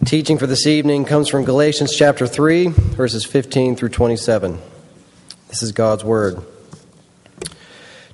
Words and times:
Teaching 0.00 0.36
for 0.36 0.48
this 0.48 0.66
evening 0.66 1.04
comes 1.04 1.28
from 1.28 1.44
Galatians 1.44 1.94
chapter 1.94 2.26
3, 2.26 2.66
verses 2.66 3.24
15 3.24 3.76
through 3.76 3.90
27. 3.90 4.58
This 5.48 5.62
is 5.62 5.70
God's 5.70 6.02
Word. 6.02 6.42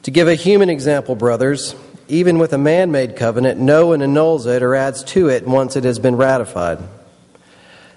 To 0.03 0.11
give 0.11 0.29
a 0.29 0.35
human 0.35 0.69
example, 0.69 1.15
brothers, 1.15 1.75
even 2.07 2.39
with 2.39 2.53
a 2.53 2.59
man 2.59 2.91
made 2.91 3.17
covenant, 3.17 3.59
no 3.59 3.87
one 3.87 4.03
annuls 4.03 4.45
it 4.45 4.63
or 4.63 4.75
adds 4.75 5.03
to 5.05 5.31
it 5.31 5.47
once 5.47 5.77
it 5.77 5.85
has 5.85 5.99
been 5.99 6.17
ratified. 6.17 6.79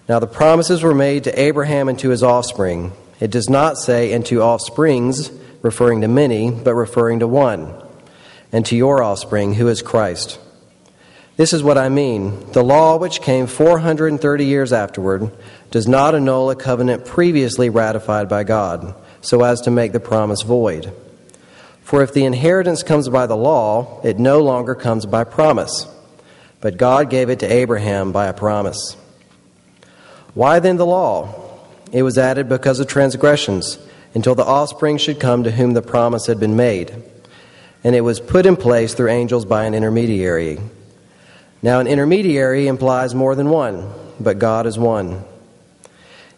Now, 0.08 0.20
the 0.20 0.28
promises 0.28 0.84
were 0.84 0.96
made 0.96 1.26
to 1.26 1.38
Abraham 1.38 1.90
and 1.90 2.00
to 2.00 2.12
his 2.12 2.24
offspring. 2.24 2.94
It 3.20 3.32
does 3.32 3.50
not 3.50 3.78
say, 3.78 4.14
and 4.14 4.26
to 4.28 4.42
offsprings, 4.42 5.32
referring 5.62 6.02
to 6.02 6.08
many, 6.08 6.50
but 6.50 6.76
referring 6.76 7.20
to 7.20 7.28
one, 7.28 7.74
and 8.54 8.66
to 8.68 8.78
your 8.78 9.04
offspring, 9.04 9.56
who 9.56 9.68
is 9.68 9.82
Christ. 9.82 10.40
This 11.38 11.54
is 11.54 11.64
what 11.64 11.78
I 11.78 11.90
mean. 11.90 12.52
The 12.52 12.64
law, 12.64 12.98
which 12.98 13.22
came 13.22 13.48
430 13.48 14.46
years 14.46 14.74
afterward, 14.74 15.32
does 15.72 15.88
not 15.88 16.14
annul 16.14 16.52
a 16.52 16.56
covenant 16.56 17.06
previously 17.06 17.70
ratified 17.70 18.28
by 18.28 18.44
God, 18.44 18.94
so 19.22 19.44
as 19.44 19.62
to 19.62 19.72
make 19.72 19.94
the 19.94 20.00
promise 20.00 20.42
void. 20.42 20.94
For 21.82 22.04
if 22.04 22.14
the 22.14 22.26
inheritance 22.26 22.84
comes 22.84 23.10
by 23.10 23.28
the 23.28 23.38
law, 23.38 24.02
it 24.04 24.20
no 24.20 24.42
longer 24.42 24.76
comes 24.76 25.06
by 25.06 25.24
promise. 25.24 25.88
But 26.60 26.78
God 26.78 27.10
gave 27.10 27.30
it 27.30 27.40
to 27.40 27.52
Abraham 27.52 28.12
by 28.12 28.28
a 28.28 28.34
promise. 28.34 28.96
Why 30.34 30.60
then 30.60 30.78
the 30.78 30.86
law? 30.86 31.34
It 31.92 32.04
was 32.04 32.18
added 32.18 32.48
because 32.48 32.80
of 32.80 32.88
transgressions, 32.88 33.78
until 34.14 34.36
the 34.36 34.46
offspring 34.46 34.98
should 34.98 35.20
come 35.20 35.44
to 35.44 35.52
whom 35.52 35.74
the 35.74 35.82
promise 35.82 36.28
had 36.28 36.40
been 36.40 36.56
made. 36.56 36.94
And 37.84 37.96
it 37.96 38.02
was 38.02 38.20
put 38.20 38.46
in 38.46 38.56
place 38.58 38.94
through 38.94 39.10
angels 39.10 39.46
by 39.46 39.66
an 39.66 39.74
intermediary. 39.74 40.60
Now, 41.64 41.80
an 41.80 41.88
intermediary 41.88 42.68
implies 42.68 43.14
more 43.14 43.36
than 43.36 43.50
one, 43.50 43.88
but 44.20 44.40
God 44.40 44.66
is 44.66 44.80
one. 44.80 45.24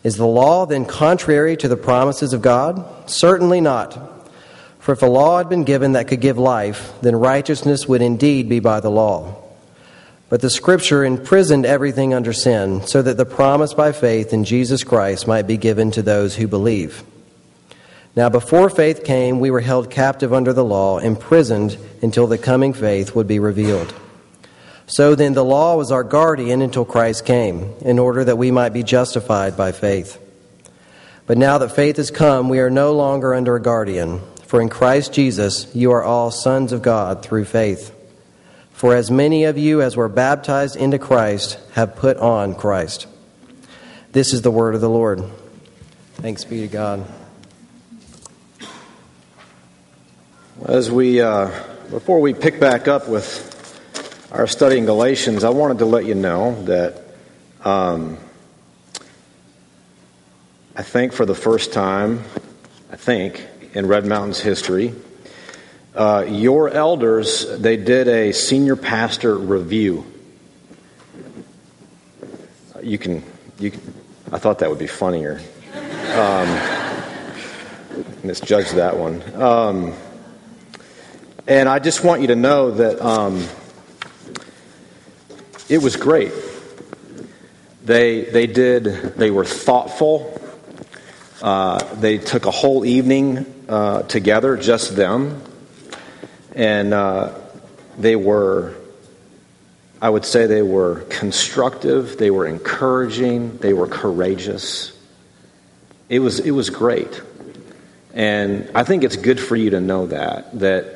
Is 0.04 0.18
the 0.18 0.28
law 0.28 0.66
then 0.66 0.86
contrary 0.86 1.56
to 1.58 1.70
the 1.70 1.78
promises 1.78 2.34
of 2.34 2.42
God? 2.42 3.10
Certainly 3.10 3.62
not. 3.62 3.98
For 4.80 4.92
if 4.92 5.02
a 5.02 5.06
law 5.06 5.38
had 5.38 5.48
been 5.48 5.64
given 5.64 5.94
that 5.94 6.10
could 6.10 6.20
give 6.20 6.38
life, 6.38 6.92
then 7.02 7.16
righteousness 7.16 7.88
would 7.88 8.02
indeed 8.02 8.50
be 8.50 8.60
by 8.60 8.82
the 8.82 8.92
law. 8.92 9.36
But 10.28 10.42
the 10.42 10.50
Scripture 10.50 11.06
imprisoned 11.06 11.66
everything 11.66 12.14
under 12.14 12.34
sin, 12.34 12.86
so 12.86 13.02
that 13.02 13.16
the 13.16 13.26
promise 13.26 13.74
by 13.74 13.94
faith 13.94 14.34
in 14.34 14.44
Jesus 14.44 14.84
Christ 14.84 15.26
might 15.26 15.48
be 15.48 15.56
given 15.56 15.92
to 15.92 16.02
those 16.02 16.36
who 16.36 16.48
believe. 16.50 17.02
Now, 18.14 18.28
before 18.28 18.70
faith 18.70 19.06
came, 19.06 19.40
we 19.40 19.52
were 19.52 19.62
held 19.62 19.90
captive 19.90 20.34
under 20.34 20.52
the 20.52 20.66
law, 20.66 20.98
imprisoned 20.98 21.78
until 22.02 22.28
the 22.28 22.38
coming 22.38 22.74
faith 22.74 23.16
would 23.16 23.28
be 23.28 23.40
revealed. 23.40 23.94
So 24.94 25.16
then, 25.16 25.34
the 25.34 25.44
law 25.44 25.76
was 25.76 25.92
our 25.92 26.04
guardian 26.04 26.62
until 26.62 26.86
Christ 26.86 27.26
came, 27.26 27.74
in 27.82 27.98
order 27.98 28.24
that 28.26 28.38
we 28.38 28.52
might 28.52 28.74
be 28.74 28.84
justified 28.84 29.58
by 29.58 29.72
faith. 29.72 30.20
But 31.26 31.40
now 31.40 31.58
that 31.58 31.70
faith 31.70 31.98
has 31.98 32.12
come, 32.12 32.48
we 32.48 32.60
are 32.60 32.70
no 32.70 32.94
longer 32.94 33.34
under 33.34 33.56
a 33.56 33.60
guardian. 33.60 34.22
For 34.46 34.62
in 34.62 34.70
Christ 34.70 35.12
Jesus, 35.12 35.68
you 35.74 35.94
are 35.94 36.04
all 36.04 36.30
sons 36.30 36.72
of 36.72 36.84
God 36.84 37.24
through 37.24 37.46
faith. 37.46 37.92
For 38.72 38.96
as 38.96 39.10
many 39.10 39.46
of 39.46 39.58
you 39.58 39.82
as 39.82 39.98
were 39.98 40.08
baptized 40.08 40.76
into 40.76 41.00
Christ 41.00 41.58
have 41.72 41.96
put 41.96 42.18
on 42.18 42.54
Christ. 42.54 43.08
This 44.12 44.32
is 44.32 44.44
the 44.44 44.52
word 44.52 44.76
of 44.76 44.82
the 44.82 44.92
Lord. 44.92 45.24
Thanks 46.18 46.46
be 46.46 46.60
to 46.60 46.68
God. 46.68 47.04
As 50.64 50.92
we, 50.92 51.20
uh, 51.20 51.50
before 51.90 52.22
we 52.22 52.36
pick 52.36 52.60
back 52.60 52.88
up 52.88 53.10
with 53.10 53.53
our 54.34 54.48
study 54.48 54.80
in 54.80 54.86
Galatians, 54.86 55.44
I 55.44 55.52
wanted 55.52 55.78
to 55.78 55.86
let 55.86 56.06
you 56.06 56.16
know 56.16 56.64
that 56.64 57.00
um, 57.64 58.18
I 60.76 60.82
think 60.82 61.14
for 61.14 61.24
the 61.24 61.36
first 61.36 61.72
time, 61.72 62.24
I 62.92 62.96
think, 62.96 63.46
in 63.76 63.86
Red 63.86 64.08
Mountain's 64.08 64.40
history, 64.40 64.96
uh, 65.94 66.26
your 66.28 66.68
elders, 66.70 67.48
they 67.60 67.78
did 67.78 68.08
a 68.08 68.32
senior 68.32 68.76
pastor 68.76 69.38
review. 69.38 70.04
You 72.82 72.98
can, 72.98 73.24
you 73.60 73.70
can, 73.70 73.94
I 74.32 74.40
thought 74.40 74.60
that 74.60 74.70
would 74.72 74.80
be 74.80 74.88
funnier. 74.88 75.40
Um, 76.16 76.48
misjudged 78.24 78.74
that 78.76 78.98
one. 78.98 79.22
Um, 79.40 79.94
and 81.46 81.70
I 81.70 81.78
just 81.78 82.04
want 82.04 82.22
you 82.22 82.28
to 82.28 82.36
know 82.36 82.72
that 82.72 83.00
um, 83.00 83.48
it 85.70 85.82
was 85.82 85.96
great. 85.96 86.32
They, 87.84 88.22
they 88.22 88.48
did, 88.48 88.86
they 88.86 89.32
were 89.32 89.46
thoughtful. 89.46 90.40
Uh, 91.42 91.84
they 91.96 92.18
took 92.18 92.46
a 92.46 92.52
whole 92.52 92.86
evening 92.86 93.46
uh, 93.68 94.04
together, 94.04 94.56
just 94.56 94.96
them. 94.96 95.42
And 96.56 96.94
uh, 96.94 97.38
they 97.98 98.16
were, 98.16 98.76
I 100.02 100.10
would 100.10 100.26
say, 100.26 100.46
they 100.46 100.62
were 100.62 101.02
constructive, 101.10 102.18
they 102.18 102.32
were 102.32 102.46
encouraging, 102.46 103.58
they 103.58 103.74
were 103.74 103.88
courageous. 103.88 104.98
It 106.10 106.20
was, 106.20 106.40
it 106.40 106.52
was 106.52 106.70
great. 106.70 107.22
And 108.14 108.70
I 108.76 108.84
think 108.84 109.04
it's 109.04 109.16
good 109.16 109.40
for 109.40 109.56
you 109.56 109.72
to 109.72 109.82
know 109.82 110.08
that, 110.08 110.60
that 110.60 110.93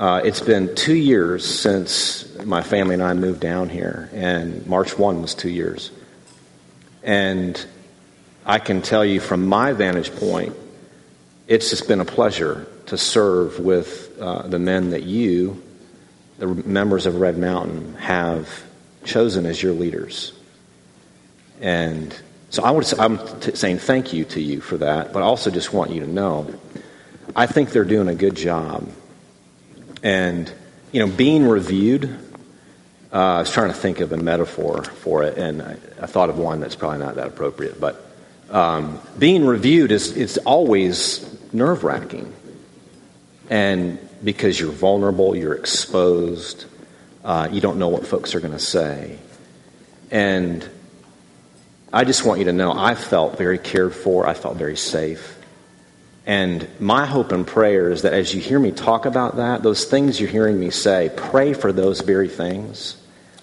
uh, 0.00 0.22
it's 0.24 0.40
been 0.40 0.74
two 0.74 0.94
years 0.94 1.44
since 1.44 2.26
my 2.46 2.62
family 2.62 2.94
and 2.94 3.02
I 3.02 3.12
moved 3.12 3.40
down 3.40 3.68
here, 3.68 4.08
and 4.14 4.66
March 4.66 4.98
1 4.98 5.20
was 5.20 5.34
two 5.34 5.50
years. 5.50 5.90
And 7.02 7.62
I 8.46 8.60
can 8.60 8.80
tell 8.80 9.04
you 9.04 9.20
from 9.20 9.44
my 9.44 9.74
vantage 9.74 10.10
point, 10.16 10.56
it's 11.46 11.68
just 11.68 11.86
been 11.86 12.00
a 12.00 12.06
pleasure 12.06 12.66
to 12.86 12.96
serve 12.96 13.58
with 13.60 14.18
uh, 14.18 14.48
the 14.48 14.58
men 14.58 14.90
that 14.90 15.02
you, 15.02 15.62
the 16.38 16.46
members 16.46 17.04
of 17.04 17.16
Red 17.16 17.36
Mountain, 17.36 17.92
have 17.96 18.48
chosen 19.04 19.44
as 19.44 19.62
your 19.62 19.74
leaders. 19.74 20.32
And 21.60 22.18
so 22.48 22.62
I 22.62 22.70
would, 22.70 22.90
I'm 22.98 23.18
t- 23.40 23.54
saying 23.54 23.80
thank 23.80 24.14
you 24.14 24.24
to 24.24 24.40
you 24.40 24.62
for 24.62 24.78
that, 24.78 25.12
but 25.12 25.22
I 25.22 25.26
also 25.26 25.50
just 25.50 25.74
want 25.74 25.90
you 25.90 26.00
to 26.00 26.10
know 26.10 26.58
I 27.36 27.44
think 27.44 27.70
they're 27.70 27.84
doing 27.84 28.08
a 28.08 28.14
good 28.14 28.34
job 28.34 28.88
and, 30.02 30.52
you 30.92 31.04
know, 31.04 31.12
being 31.12 31.46
reviewed, 31.46 32.04
uh, 33.12 33.16
I 33.16 33.38
was 33.40 33.50
trying 33.52 33.68
to 33.68 33.76
think 33.76 34.00
of 34.00 34.12
a 34.12 34.16
metaphor 34.16 34.82
for 34.84 35.24
it, 35.24 35.36
and 35.36 35.62
I, 35.62 35.76
I 36.00 36.06
thought 36.06 36.30
of 36.30 36.38
one 36.38 36.60
that's 36.60 36.76
probably 36.76 36.98
not 36.98 37.16
that 37.16 37.26
appropriate. 37.26 37.80
But 37.80 38.04
um, 38.50 39.00
being 39.18 39.44
reviewed 39.44 39.92
is 39.92 40.16
it's 40.16 40.38
always 40.38 41.26
nerve 41.52 41.84
wracking. 41.84 42.32
And 43.48 43.98
because 44.22 44.58
you're 44.60 44.70
vulnerable, 44.70 45.34
you're 45.34 45.54
exposed, 45.54 46.66
uh, 47.24 47.48
you 47.50 47.60
don't 47.60 47.78
know 47.78 47.88
what 47.88 48.06
folks 48.06 48.34
are 48.34 48.40
going 48.40 48.52
to 48.52 48.58
say. 48.58 49.18
And 50.10 50.68
I 51.92 52.04
just 52.04 52.24
want 52.24 52.38
you 52.38 52.44
to 52.46 52.52
know 52.52 52.72
I 52.72 52.94
felt 52.94 53.38
very 53.38 53.58
cared 53.58 53.94
for, 53.94 54.26
I 54.26 54.34
felt 54.34 54.56
very 54.56 54.76
safe. 54.76 55.36
And 56.30 56.68
my 56.78 57.06
hope 57.06 57.32
and 57.32 57.44
prayer 57.44 57.90
is 57.90 58.02
that 58.02 58.12
as 58.12 58.32
you 58.32 58.40
hear 58.40 58.60
me 58.60 58.70
talk 58.70 59.04
about 59.04 59.38
that, 59.38 59.64
those 59.64 59.86
things 59.86 60.20
you're 60.20 60.30
hearing 60.30 60.60
me 60.60 60.70
say, 60.70 61.10
pray 61.16 61.54
for 61.54 61.72
those 61.72 62.02
very 62.02 62.28
things 62.28 62.96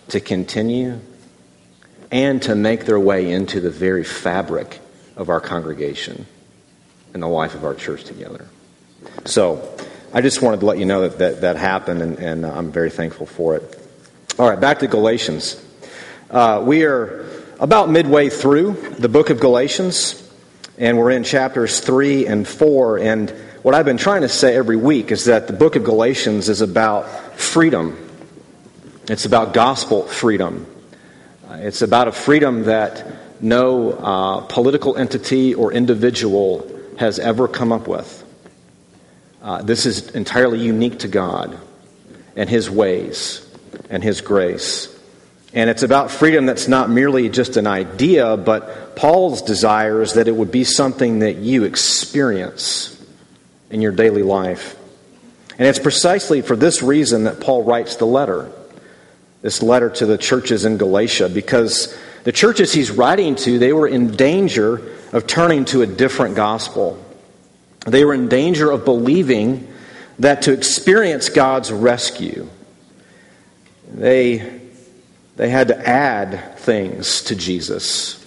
to 0.08 0.22
continue 0.22 0.98
and 2.12 2.42
to 2.44 2.56
make 2.56 2.86
their 2.86 2.98
way 2.98 3.30
into 3.30 3.60
the 3.60 3.70
very 3.70 4.06
fabric 4.06 4.80
of 5.18 5.28
our 5.28 5.42
congregation 5.42 6.26
and 7.14 7.22
the 7.22 7.28
life 7.28 7.56
of 7.56 7.66
our 7.66 7.76
church 7.76 8.06
together. 8.06 8.46
So 9.26 9.78
I 10.14 10.22
just 10.22 10.42
wanted 10.42 10.62
to 10.62 10.66
let 10.66 10.78
you 10.78 10.86
know 10.86 11.02
that 11.02 11.18
that, 11.18 11.42
that 11.42 11.58
happened, 11.58 12.02
and, 12.02 12.18
and 12.20 12.46
I'm 12.46 12.72
very 12.72 12.90
thankful 12.90 13.26
for 13.26 13.58
it. 13.58 13.80
All 14.40 14.50
right, 14.50 14.62
back 14.62 14.80
to 14.80 14.88
Galatians. 14.88 15.62
Uh, 16.32 16.64
we 16.66 16.86
are 16.86 17.26
about 17.60 17.90
midway 17.90 18.30
through 18.30 18.72
the 18.98 19.10
book 19.10 19.30
of 19.30 19.42
Galatians 19.42 20.24
and 20.78 20.98
we're 20.98 21.12
in 21.12 21.24
chapters 21.24 21.80
3 21.80 22.28
and 22.28 22.48
4. 22.48 23.00
And 23.00 23.30
what 23.64 23.74
I've 23.74 23.86
been 23.86 23.98
trying 23.98 24.22
to 24.22 24.30
say 24.30 24.56
every 24.56 24.76
week 24.76 25.12
is 25.12 25.26
that 25.26 25.48
the 25.48 25.54
book 25.54 25.76
of 25.76 25.84
Galatians 25.84 26.50
is 26.50 26.62
about 26.62 27.38
freedom, 27.40 27.98
it's 29.10 29.26
about 29.26 29.54
gospel 29.54 30.04
freedom. 30.04 30.66
Uh, 31.50 31.60
it's 31.62 31.82
about 31.82 32.10
a 32.10 32.12
freedom 32.12 32.64
that 32.64 33.42
no 33.42 33.92
uh, 33.92 34.42
political 34.42 34.98
entity 34.98 35.54
or 35.54 35.72
individual 35.72 36.70
has 36.98 37.20
ever 37.20 37.48
come 37.48 37.72
up 37.72 37.88
with. 37.88 38.26
Uh, 39.42 39.62
this 39.62 39.86
is 39.86 40.10
entirely 40.12 40.60
unique 40.60 41.00
to 41.00 41.08
God 41.08 41.58
and 42.36 42.50
His 42.50 42.70
ways 42.70 43.50
and 43.90 44.04
His 44.04 44.20
grace. 44.20 44.97
And 45.54 45.70
it's 45.70 45.84
about 45.84 46.12
freedom 46.12 46.46
that's 46.46 46.68
not 46.68 46.90
merely 46.90 47.30
just 47.30 47.58
an 47.58 47.68
idea, 47.68 48.36
but 48.38 48.96
Paul's 48.96 49.42
desire 49.42 50.02
is 50.02 50.14
that 50.14 50.28
it 50.28 50.36
would 50.36 50.52
be 50.52 50.64
something 50.64 51.20
that 51.20 51.38
you 51.38 51.64
experience 51.64 52.94
in 53.70 53.82
your 53.82 53.92
daily 53.92 54.24
life. 54.24 54.76
And 55.58 55.68
it's 55.68 55.80
precisely 55.80 56.42
for 56.42 56.56
this 56.56 56.84
reason 56.84 57.24
that 57.24 57.40
Paul 57.40 57.64
writes 57.64 57.96
the 57.96 58.06
letter, 58.06 58.52
this 59.42 59.64
letter 59.64 59.90
to 59.90 60.06
the 60.06 60.18
churches 60.18 60.66
in 60.66 60.78
Galatia, 60.78 61.30
because 61.30 61.98
the 62.24 62.32
churches 62.32 62.74
he's 62.74 62.92
writing 62.92 63.36
to, 63.38 63.58
they 63.58 63.74
were 63.74 63.88
in 63.88 64.12
danger 64.12 64.82
of 65.14 65.26
turning 65.28 65.66
to 65.66 65.82
a 65.82 65.88
different 65.88 66.36
gospel. 66.36 67.04
They 67.86 68.04
were 68.04 68.14
in 68.14 68.28
danger 68.28 68.70
of 68.70 68.84
believing 68.84 69.74
that 70.20 70.44
to 70.44 70.52
experience 70.52 71.30
God's 71.30 71.72
rescue, 71.72 72.50
they, 73.94 74.57
they 75.38 75.50
had 75.50 75.70
to 75.70 75.88
add 75.88 76.58
things 76.60 77.22
to 77.24 77.36
Jesus. 77.36 78.24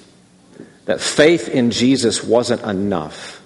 That 0.86 1.00
faith 1.00 1.48
in 1.48 1.72
Jesus 1.72 2.24
wasn't 2.24 2.62
enough. 2.62 3.42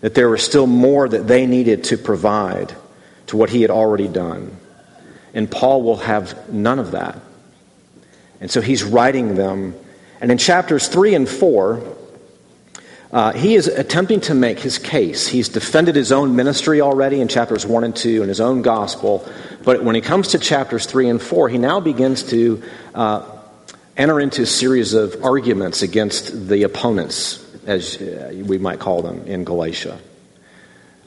That 0.00 0.14
there 0.14 0.28
was 0.30 0.42
still 0.42 0.68
more 0.68 1.08
that 1.08 1.26
they 1.26 1.46
needed 1.46 1.84
to 1.84 1.98
provide 1.98 2.74
to 3.26 3.36
what 3.36 3.50
he 3.50 3.62
had 3.62 3.70
already 3.70 4.08
done. 4.08 4.56
And 5.34 5.50
Paul 5.50 5.82
will 5.82 5.98
have 5.98 6.48
none 6.48 6.78
of 6.78 6.92
that. 6.92 7.20
And 8.40 8.50
so 8.50 8.60
he's 8.60 8.84
writing 8.84 9.34
them. 9.34 9.74
And 10.20 10.30
in 10.30 10.38
chapters 10.38 10.86
3 10.86 11.14
and 11.16 11.28
4, 11.28 11.97
uh, 13.10 13.32
he 13.32 13.54
is 13.54 13.68
attempting 13.68 14.20
to 14.20 14.34
make 14.34 14.58
his 14.58 14.78
case. 14.78 15.26
He's 15.26 15.48
defended 15.48 15.96
his 15.96 16.12
own 16.12 16.36
ministry 16.36 16.80
already 16.80 17.20
in 17.20 17.28
chapters 17.28 17.64
1 17.64 17.84
and 17.84 17.96
2 17.96 18.20
and 18.20 18.28
his 18.28 18.40
own 18.40 18.60
gospel. 18.60 19.26
But 19.64 19.82
when 19.82 19.94
he 19.94 20.02
comes 20.02 20.28
to 20.28 20.38
chapters 20.38 20.84
3 20.84 21.08
and 21.08 21.22
4, 21.22 21.48
he 21.48 21.58
now 21.58 21.80
begins 21.80 22.22
to 22.24 22.62
uh, 22.94 23.24
enter 23.96 24.20
into 24.20 24.42
a 24.42 24.46
series 24.46 24.92
of 24.92 25.24
arguments 25.24 25.80
against 25.82 26.48
the 26.48 26.64
opponents, 26.64 27.44
as 27.66 27.96
uh, 27.96 28.32
we 28.44 28.58
might 28.58 28.78
call 28.78 29.00
them, 29.00 29.26
in 29.26 29.44
Galatia. 29.44 29.98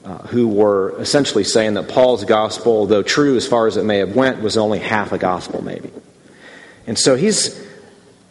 Uh, 0.04 0.18
who 0.26 0.48
were 0.48 1.00
essentially 1.00 1.44
saying 1.44 1.74
that 1.74 1.88
Paul's 1.88 2.24
gospel, 2.24 2.86
though 2.86 3.04
true 3.04 3.36
as 3.36 3.46
far 3.46 3.68
as 3.68 3.76
it 3.76 3.84
may 3.84 3.98
have 3.98 4.16
went, 4.16 4.42
was 4.42 4.56
only 4.56 4.80
half 4.80 5.12
a 5.12 5.18
gospel, 5.18 5.62
maybe. 5.62 5.92
And 6.88 6.98
so 6.98 7.14
he's 7.14 7.56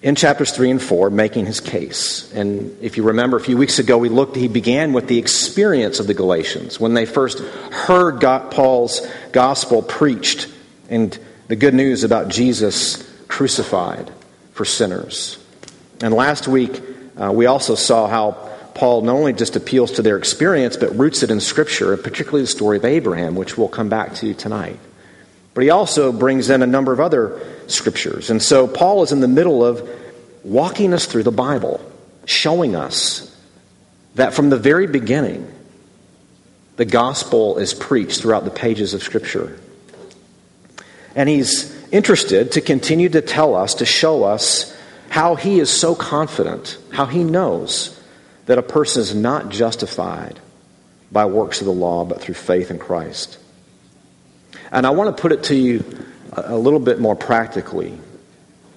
in 0.02 0.16
chapters 0.16 0.52
3 0.52 0.72
and 0.72 0.82
4 0.82 1.10
making 1.10 1.46
his 1.46 1.60
case. 1.60 2.32
And 2.34 2.76
if 2.82 2.98
you 2.98 3.04
remember 3.04 3.38
a 3.38 3.42
few 3.42 3.58
weeks 3.58 3.80
ago, 3.80 3.98
we 3.98 4.10
looked, 4.10 4.36
he 4.36 4.48
began 4.48 4.94
with 4.94 5.08
the 5.08 5.20
experience 5.20 6.00
of 6.00 6.08
the 6.08 6.14
Galatians 6.14 6.80
when 6.80 6.94
they 6.94 7.06
first 7.06 7.40
heard 7.40 8.20
God, 8.20 8.52
Paul's 8.52 9.08
gospel 9.32 9.84
preached 9.84 10.48
and 10.90 11.18
the 11.48 11.56
good 11.56 11.74
news 11.74 12.04
about 12.04 12.30
Jesus 12.30 13.08
crucified 13.28 14.12
for 14.54 14.66
sinners. 14.66 15.38
And 16.02 16.14
last 16.14 16.48
week, 16.48 16.82
uh, 17.18 17.32
we 17.32 17.46
also 17.46 17.76
saw 17.76 18.08
how 18.08 18.50
Paul 18.74 19.02
not 19.02 19.14
only 19.14 19.34
just 19.34 19.56
appeals 19.56 19.92
to 19.94 20.02
their 20.02 20.18
experience, 20.18 20.78
but 20.78 20.98
roots 20.98 21.24
it 21.24 21.32
in 21.32 21.40
Scripture, 21.40 21.94
and 21.94 22.04
particularly 22.04 22.42
the 22.42 22.48
story 22.48 22.78
of 22.78 22.86
Abraham, 22.86 23.36
which 23.36 23.58
we'll 23.58 23.68
come 23.68 23.90
back 23.90 24.16
to 24.16 24.34
tonight. 24.34 24.80
But 25.54 25.64
he 25.64 25.70
also 25.70 26.12
brings 26.12 26.50
in 26.50 26.62
a 26.62 26.68
number 26.68 26.94
of 26.94 27.00
other 27.00 27.42
scriptures. 27.68 28.30
And 28.30 28.42
so 28.42 28.68
Paul 28.68 29.04
is 29.04 29.12
in 29.12 29.20
the 29.20 29.28
middle 29.28 29.66
of 29.66 29.88
walking 30.44 30.94
us 30.94 31.06
through 31.06 31.24
the 31.24 31.32
Bible, 31.32 31.84
showing 32.26 32.76
us 32.76 33.28
that 34.16 34.34
from 34.34 34.50
the 34.50 34.58
very 34.58 34.88
beginning, 34.88 35.52
the 36.78 36.86
gospel 36.86 37.58
is 37.58 37.74
preached 37.74 38.22
throughout 38.22 38.46
the 38.46 38.52
pages 38.52 38.94
of 38.94 39.04
Scripture. 39.04 39.60
And 41.16 41.28
he's 41.28 41.78
interested 41.92 42.54
to 42.54 42.62
continue 42.62 43.10
to 43.10 43.22
tell 43.22 43.56
us, 43.56 43.76
to 43.76 43.86
show 43.86 44.24
us 44.24 44.76
how 45.10 45.36
he 45.36 45.60
is 45.60 45.70
so 45.70 45.94
confident, 45.94 46.78
how 46.92 47.06
he 47.06 47.24
knows 47.24 48.00
that 48.46 48.58
a 48.58 48.64
person 48.64 49.02
is 49.02 49.14
not 49.14 49.50
justified 49.50 50.40
by 51.12 51.26
works 51.26 51.60
of 51.60 51.66
the 51.66 51.74
law, 51.74 52.06
but 52.06 52.22
through 52.22 52.36
faith 52.36 52.72
in 52.72 52.80
Christ. 52.80 53.38
And 54.72 54.88
I 54.88 54.92
want 54.92 55.16
to 55.16 55.22
put 55.22 55.32
it 55.32 55.44
to 55.46 55.56
you 55.56 55.84
a 56.32 56.56
little 56.56 56.80
bit 56.80 57.00
more 57.00 57.16
practically 57.16 57.98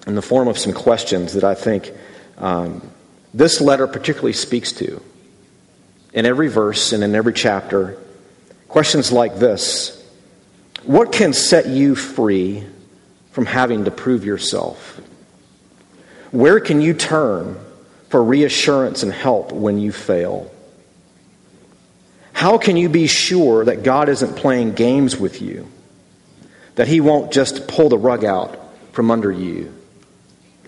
in 0.06 0.14
the 0.14 0.22
form 0.22 0.48
of 0.48 0.58
some 0.58 0.72
questions 0.72 1.34
that 1.34 1.44
I 1.44 1.54
think 1.54 1.92
um, 2.38 2.90
this 3.32 3.60
letter 3.60 3.86
particularly 3.86 4.32
speaks 4.32 4.72
to. 4.72 5.00
In 6.12 6.26
every 6.26 6.48
verse 6.48 6.92
and 6.92 7.02
in 7.02 7.14
every 7.14 7.32
chapter, 7.32 7.98
questions 8.68 9.12
like 9.12 9.36
this 9.36 10.00
What 10.84 11.12
can 11.12 11.32
set 11.32 11.66
you 11.66 11.94
free 11.94 12.64
from 13.32 13.46
having 13.46 13.84
to 13.84 13.90
prove 13.90 14.24
yourself? 14.24 15.00
Where 16.30 16.58
can 16.58 16.80
you 16.80 16.94
turn 16.94 17.56
for 18.08 18.22
reassurance 18.22 19.04
and 19.04 19.12
help 19.12 19.52
when 19.52 19.78
you 19.78 19.92
fail? 19.92 20.50
How 22.32 22.58
can 22.58 22.76
you 22.76 22.88
be 22.88 23.06
sure 23.06 23.64
that 23.64 23.84
God 23.84 24.08
isn't 24.08 24.36
playing 24.36 24.74
games 24.74 25.16
with 25.16 25.40
you? 25.40 25.68
That 26.74 26.88
He 26.88 27.00
won't 27.00 27.32
just 27.32 27.68
pull 27.68 27.88
the 27.88 27.98
rug 27.98 28.24
out 28.24 28.58
from 28.92 29.10
under 29.10 29.30
you 29.30 29.74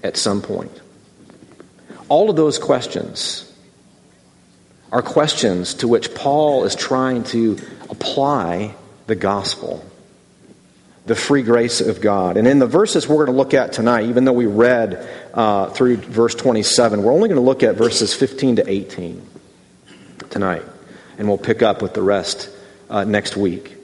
at 0.02 0.16
some 0.16 0.42
point. 0.42 0.72
All 2.08 2.30
of 2.30 2.36
those 2.36 2.58
questions 2.58 3.42
are 4.92 5.02
questions 5.02 5.74
to 5.74 5.88
which 5.88 6.14
Paul 6.14 6.64
is 6.64 6.74
trying 6.74 7.24
to 7.24 7.58
apply 7.90 8.74
the 9.06 9.14
gospel, 9.14 9.84
the 11.06 11.16
free 11.16 11.42
grace 11.42 11.80
of 11.80 12.00
God. 12.00 12.36
And 12.36 12.46
in 12.46 12.58
the 12.58 12.66
verses 12.66 13.08
we're 13.08 13.26
going 13.26 13.26
to 13.26 13.32
look 13.32 13.54
at 13.54 13.72
tonight, 13.72 14.06
even 14.06 14.24
though 14.24 14.32
we 14.32 14.46
read 14.46 15.08
uh, 15.34 15.70
through 15.70 15.96
verse 15.96 16.34
27, 16.34 17.02
we're 17.02 17.12
only 17.12 17.28
going 17.28 17.40
to 17.40 17.44
look 17.44 17.62
at 17.62 17.74
verses 17.74 18.14
15 18.14 18.56
to 18.56 18.70
18 18.70 19.26
tonight. 20.30 20.62
And 21.18 21.28
we'll 21.28 21.38
pick 21.38 21.62
up 21.62 21.82
with 21.82 21.94
the 21.94 22.02
rest 22.02 22.50
uh, 22.88 23.04
next 23.04 23.36
week. 23.36 23.75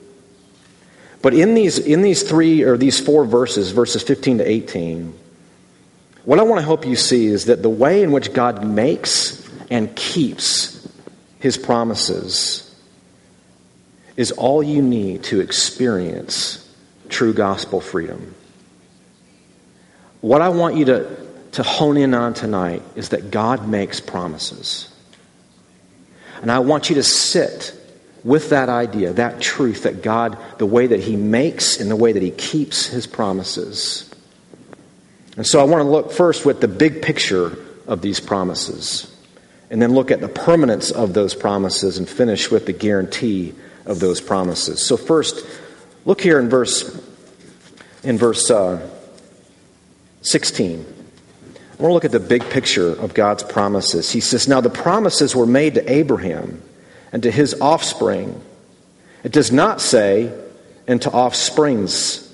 But 1.22 1.34
in 1.34 1.54
these, 1.54 1.78
in 1.78 2.02
these 2.02 2.24
three 2.24 2.62
or 2.62 2.76
these 2.76 3.00
four 3.00 3.24
verses, 3.24 3.70
verses 3.70 4.02
15 4.02 4.38
to 4.38 4.48
18, 4.48 5.14
what 6.24 6.38
I 6.38 6.42
want 6.42 6.60
to 6.60 6.64
help 6.64 6.84
you 6.84 6.96
see 6.96 7.26
is 7.26 7.46
that 7.46 7.62
the 7.62 7.70
way 7.70 8.02
in 8.02 8.12
which 8.12 8.32
God 8.32 8.64
makes 8.66 9.48
and 9.70 9.94
keeps 9.96 10.86
his 11.38 11.56
promises 11.56 12.68
is 14.16 14.32
all 14.32 14.62
you 14.62 14.82
need 14.82 15.24
to 15.24 15.40
experience 15.40 16.58
true 17.08 17.32
gospel 17.32 17.80
freedom. 17.80 18.34
What 20.20 20.42
I 20.42 20.50
want 20.50 20.76
you 20.76 20.84
to, 20.86 21.26
to 21.52 21.62
hone 21.62 21.96
in 21.96 22.14
on 22.14 22.34
tonight 22.34 22.82
is 22.94 23.10
that 23.10 23.30
God 23.30 23.68
makes 23.68 24.00
promises. 24.00 24.88
And 26.40 26.50
I 26.50 26.60
want 26.60 26.88
you 26.88 26.96
to 26.96 27.02
sit 27.02 27.74
with 28.24 28.50
that 28.50 28.68
idea, 28.68 29.12
that 29.14 29.40
truth 29.40 29.82
that 29.82 30.02
God, 30.02 30.38
the 30.58 30.66
way 30.66 30.86
that 30.86 31.00
He 31.00 31.16
makes 31.16 31.80
and 31.80 31.90
the 31.90 31.96
way 31.96 32.12
that 32.12 32.22
He 32.22 32.30
keeps 32.30 32.86
His 32.86 33.06
promises. 33.06 34.08
And 35.36 35.46
so 35.46 35.60
I 35.60 35.64
want 35.64 35.80
to 35.80 35.88
look 35.88 36.12
first 36.12 36.44
with 36.44 36.60
the 36.60 36.68
big 36.68 37.02
picture 37.02 37.56
of 37.86 38.00
these 38.00 38.20
promises, 38.20 39.14
and 39.70 39.80
then 39.80 39.92
look 39.92 40.10
at 40.10 40.20
the 40.20 40.28
permanence 40.28 40.90
of 40.90 41.14
those 41.14 41.34
promises 41.34 41.98
and 41.98 42.08
finish 42.08 42.50
with 42.50 42.66
the 42.66 42.72
guarantee 42.72 43.54
of 43.86 43.98
those 43.98 44.20
promises. 44.20 44.84
So 44.84 44.96
first, 44.96 45.44
look 46.04 46.20
here 46.20 46.38
in 46.38 46.48
verse 46.48 47.00
in 48.04 48.18
verse 48.18 48.50
uh, 48.50 48.88
16. 50.22 50.80
I 50.80 51.82
want 51.82 51.90
to 51.90 51.94
look 51.94 52.04
at 52.04 52.12
the 52.12 52.20
big 52.20 52.48
picture 52.50 52.88
of 52.88 53.14
God's 53.14 53.42
promises. 53.42 54.10
He 54.12 54.20
says, 54.20 54.46
Now 54.46 54.60
the 54.60 54.70
promises 54.70 55.34
were 55.34 55.46
made 55.46 55.74
to 55.74 55.92
Abraham 55.92 56.62
and 57.12 57.22
to 57.22 57.30
his 57.30 57.54
offspring. 57.60 58.40
It 59.22 59.32
does 59.32 59.52
not 59.52 59.80
say, 59.80 60.32
and 60.86 61.00
to 61.02 61.10
offsprings, 61.10 62.28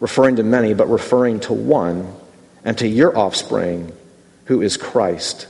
referring 0.00 0.36
to 0.36 0.42
many, 0.42 0.74
but 0.74 0.88
referring 0.88 1.40
to 1.40 1.52
one, 1.52 2.12
and 2.64 2.76
to 2.78 2.88
your 2.88 3.16
offspring, 3.16 3.92
who 4.46 4.62
is 4.62 4.76
Christ. 4.76 5.46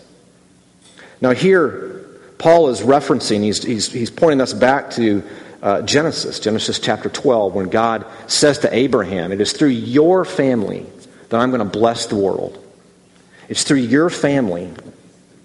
Now, 1.20 1.30
here, 1.30 2.04
Paul 2.38 2.68
is 2.68 2.80
referencing, 2.80 3.42
he's, 3.42 3.62
he's, 3.62 3.90
he's 3.90 4.10
pointing 4.10 4.40
us 4.40 4.52
back 4.52 4.90
to 4.92 5.22
uh, 5.62 5.82
Genesis, 5.82 6.40
Genesis 6.40 6.80
chapter 6.80 7.08
12, 7.08 7.54
when 7.54 7.68
God 7.68 8.04
says 8.26 8.58
to 8.58 8.74
Abraham, 8.74 9.30
It 9.30 9.40
is 9.40 9.52
through 9.52 9.68
your 9.68 10.24
family 10.24 10.84
that 11.28 11.40
I'm 11.40 11.50
going 11.50 11.60
to 11.62 11.78
bless 11.78 12.06
the 12.06 12.16
world. 12.16 12.58
It's 13.48 13.62
through 13.62 13.78
your 13.78 14.10
family 14.10 14.70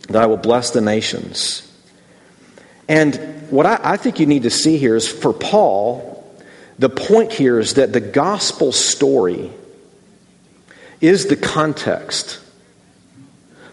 that 0.10 0.22
I 0.22 0.26
will 0.26 0.38
bless 0.38 0.72
the 0.72 0.82
nations. 0.82 1.67
And 2.88 3.16
what 3.50 3.66
I, 3.66 3.80
I 3.84 3.98
think 3.98 4.20
you 4.20 4.26
need 4.26 4.44
to 4.44 4.50
see 4.50 4.78
here 4.78 4.96
is 4.96 5.08
for 5.08 5.34
Paul, 5.34 6.14
the 6.80 6.90
point 6.90 7.34
here 7.34 7.60
is 7.60 7.76
that 7.76 7.94
the 7.94 8.00
gospel 8.00 8.72
story 8.72 9.52
is 11.02 11.28
the 11.28 11.36
context 11.36 12.40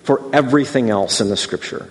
for 0.02 0.34
everything 0.34 0.90
else 0.90 1.20
in 1.20 1.28
the 1.28 1.36
scripture. 1.36 1.90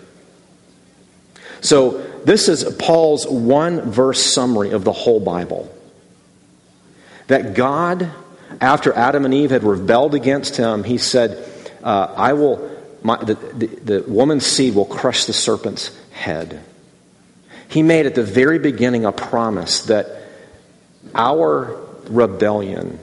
So, 1.62 2.02
this 2.26 2.48
is 2.48 2.64
Paul's 2.78 3.28
one 3.28 3.92
verse 3.92 4.22
summary 4.22 4.72
of 4.72 4.84
the 4.84 4.92
whole 4.92 5.20
Bible. 5.20 5.74
That 7.28 7.54
God, 7.54 8.12
after 8.62 8.94
Adam 8.94 9.26
and 9.26 9.34
Eve 9.34 9.52
had 9.52 9.64
rebelled 9.64 10.14
against 10.14 10.58
him, 10.58 10.84
he 10.84 10.98
said, 10.98 11.50
uh, 11.84 12.14
I 12.16 12.34
will, 12.34 12.70
my, 13.02 13.18
the, 13.24 13.36
the, 13.36 13.68
the 13.68 14.04
woman's 14.08 14.46
seed 14.46 14.76
will 14.76 14.86
crush 14.86 15.26
the 15.26 15.34
serpent's 15.34 15.92
head. 16.12 16.64
He 17.74 17.82
made 17.82 18.06
at 18.06 18.14
the 18.14 18.24
very 18.24 18.60
beginning 18.60 19.04
a 19.04 19.12
promise 19.12 19.86
that 19.86 20.06
our 21.16 21.76
rebellion, 22.08 23.00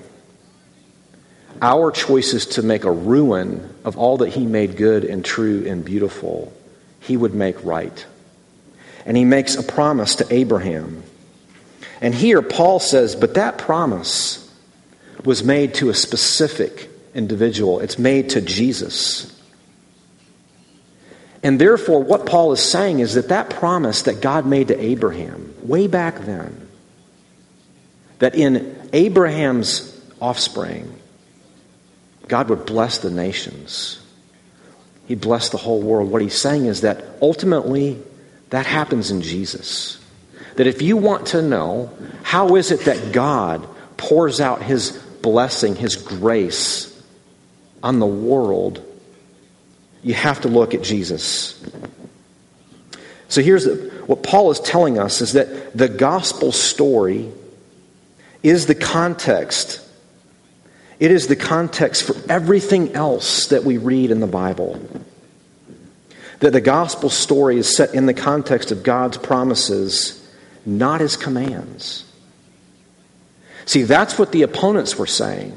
our 1.61 1.91
choices 1.91 2.47
to 2.47 2.62
make 2.62 2.85
a 2.85 2.93
ruin 2.93 3.75
of 3.85 3.99
all 3.99 4.19
that 4.19 4.29
he 4.29 4.47
made 4.47 4.77
good 4.77 5.05
and 5.05 5.25
true 5.25 5.67
and 5.67 5.85
beautiful, 5.85 6.53
he 7.00 7.17
would 7.17 7.35
make 7.35 7.65
right. 7.65 8.07
And 9.05 9.17
he 9.17 9.25
makes 9.25 9.57
a 9.57 9.65
promise 9.65 10.15
to 10.17 10.33
Abraham. 10.33 11.03
And 12.00 12.15
here 12.15 12.41
Paul 12.41 12.79
says, 12.79 13.17
but 13.17 13.35
that 13.35 13.59
promise 13.59 14.49
was 15.25 15.43
made 15.43 15.75
to 15.75 15.91
a 15.91 15.95
specific 15.95 16.89
individual, 17.12 17.81
it's 17.81 17.99
made 17.99 18.31
to 18.31 18.41
Jesus. 18.41 19.37
And 21.42 21.61
therefore, 21.61 22.02
what 22.02 22.26
Paul 22.26 22.52
is 22.52 22.61
saying 22.61 23.00
is 23.00 23.14
that 23.14 23.28
that 23.28 23.50
promise 23.50 24.02
that 24.02 24.20
God 24.20 24.47
made 24.47 24.68
to 24.68 24.78
Abraham 24.78 25.54
way 25.62 25.87
back 25.87 26.18
then, 26.20 26.68
that 28.18 28.35
in 28.35 28.90
Abraham's 28.92 29.99
offspring, 30.20 30.94
God 32.28 32.49
would 32.50 32.66
bless 32.66 32.99
the 32.99 33.11
nations. 33.11 34.00
He'd 35.06 35.20
bless 35.20 35.49
the 35.49 35.56
whole 35.56 35.80
world. 35.80 36.11
What 36.11 36.23
he's 36.23 36.38
saying 36.38 36.66
is 36.66 36.82
that 36.82 37.04
ultimately 37.23 38.00
that 38.50 38.66
happens 38.66 39.11
in 39.11 39.23
Jesus. 39.23 39.99
That 40.56 40.66
if 40.66 40.82
you 40.82 40.97
want 40.97 41.28
to 41.28 41.42
know 41.42 41.90
how 42.23 42.56
is 42.56 42.70
it 42.70 42.85
that 42.85 43.12
God 43.12 43.66
pours 43.97 44.40
out 44.40 44.62
his 44.62 44.90
blessing, 45.23 45.75
his 45.75 45.97
grace 45.97 46.87
on 47.82 47.99
the 47.99 48.06
world, 48.06 48.85
you 50.02 50.14
have 50.14 50.40
to 50.42 50.49
look 50.49 50.75
at 50.75 50.83
Jesus. 50.83 51.62
So 53.28 53.42
here's 53.42 53.64
the, 53.64 53.75
what 54.07 54.23
Paul 54.23 54.50
is 54.50 54.61
telling 54.61 54.99
us 54.99 55.21
is 55.21 55.35
that 55.35 55.76
the 55.76 55.88
gospel 55.88 56.52
story 56.52 57.30
is 58.42 58.66
the 58.66 58.75
context. 58.75 59.87
It 60.99 61.11
is 61.11 61.28
the 61.28 61.37
context 61.37 62.04
for 62.04 62.14
everything 62.30 62.95
else 62.95 63.47
that 63.47 63.64
we 63.64 63.78
read 63.78 64.11
in 64.11 64.21
the 64.21 64.26
Bible. 64.26 64.80
That 66.40 66.52
the 66.52 66.61
gospel 66.61 67.11
story 67.11 67.59
is 67.59 67.75
set 67.75 67.95
in 67.95 68.07
the 68.07 68.14
context 68.14 68.73
of 68.73 68.83
God's 68.83 69.19
promises, 69.19 70.26
not 70.64 71.00
his 71.00 71.16
commands. 71.16 72.04
See, 73.66 73.83
that's 73.83 74.19
what 74.19 74.33
the 74.33 74.42
opponents 74.42 74.97
were 74.97 75.07
saying. 75.07 75.57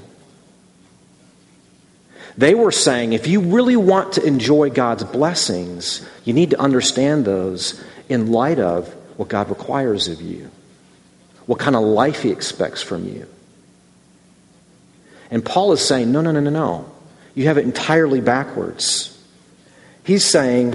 They 2.38 2.56
were 2.56 2.72
saying 2.72 3.14
if 3.14 3.28
you 3.28 3.42
really 3.42 3.76
want 3.76 4.14
to 4.14 4.24
enjoy 4.24 4.70
God's 4.70 5.04
blessings, 5.04 6.06
you 6.24 6.34
need 6.34 6.52
to 6.52 6.60
understand 6.60 7.26
those 7.26 7.82
in 8.10 8.32
light 8.32 8.60
of 8.60 8.92
what 9.18 9.30
God 9.30 9.50
requires 9.50 10.08
of 10.08 10.22
you, 10.22 10.50
what 11.46 11.60
kind 11.60 11.76
of 11.76 11.84
life 11.84 12.24
He 12.24 12.32
expects 12.32 12.82
from 12.82 13.08
you. 13.08 13.28
And 15.30 15.44
Paul 15.44 15.72
is 15.74 15.86
saying, 15.86 16.12
no, 16.12 16.22
no, 16.22 16.32
no, 16.32 16.40
no, 16.40 16.50
no. 16.50 16.92
You 17.36 17.48
have 17.48 17.58
it 17.58 17.66
entirely 17.66 18.22
backwards. 18.22 19.18
He's 20.04 20.26
saying 20.26 20.72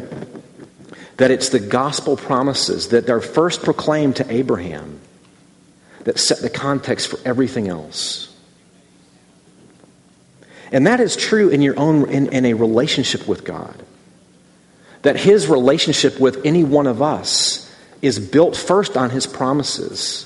that 1.16 1.30
it's 1.30 1.50
the 1.50 1.60
gospel 1.60 2.16
promises 2.16 2.88
that 2.88 3.10
are 3.10 3.20
first 3.20 3.62
proclaimed 3.62 4.16
to 4.16 4.32
Abraham 4.32 5.00
that 6.04 6.18
set 6.18 6.38
the 6.40 6.50
context 6.50 7.08
for 7.08 7.18
everything 7.24 7.68
else. 7.68 8.27
And 10.70 10.86
that 10.86 11.00
is 11.00 11.16
true 11.16 11.48
in 11.48 11.62
your 11.62 11.78
own 11.78 12.08
in, 12.10 12.32
in 12.32 12.44
a 12.44 12.54
relationship 12.54 13.26
with 13.26 13.44
God. 13.44 13.82
That 15.02 15.16
his 15.16 15.46
relationship 15.46 16.18
with 16.20 16.44
any 16.44 16.64
one 16.64 16.86
of 16.86 17.00
us 17.00 17.64
is 18.02 18.18
built 18.18 18.56
first 18.56 18.96
on 18.96 19.10
his 19.10 19.26
promises 19.26 20.24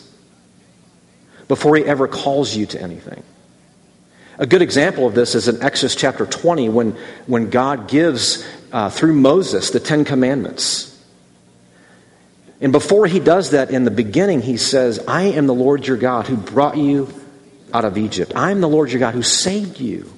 before 1.49 1.77
he 1.77 1.85
ever 1.85 2.09
calls 2.09 2.57
you 2.57 2.67
to 2.67 2.81
anything. 2.81 3.23
A 4.39 4.47
good 4.47 4.63
example 4.63 5.07
of 5.07 5.15
this 5.15 5.35
is 5.35 5.47
in 5.47 5.63
Exodus 5.63 5.95
chapter 5.95 6.27
20 6.27 6.71
when, 6.71 6.93
when 7.27 7.51
God 7.51 7.87
gives, 7.89 8.47
uh, 8.73 8.91
through 8.91 9.15
Moses, 9.15 9.71
the 9.71 9.79
Ten 9.79 10.05
Commandments. 10.05 10.89
And 12.61 12.73
before 12.73 13.07
he 13.07 13.21
does 13.21 13.51
that, 13.51 13.71
in 13.71 13.85
the 13.85 13.91
beginning, 13.91 14.41
he 14.41 14.57
says, 14.57 15.05
I 15.07 15.25
am 15.25 15.47
the 15.47 15.55
Lord 15.55 15.87
your 15.87 15.97
God 15.97 16.27
who 16.27 16.37
brought 16.37 16.77
you 16.77 17.13
out 17.73 17.85
of 17.85 17.99
Egypt. 17.99 18.33
I 18.35 18.51
am 18.51 18.61
the 18.61 18.69
Lord 18.69 18.91
your 18.91 19.01
God 19.01 19.15
who 19.15 19.23
saved 19.23 19.79
you 19.81 20.11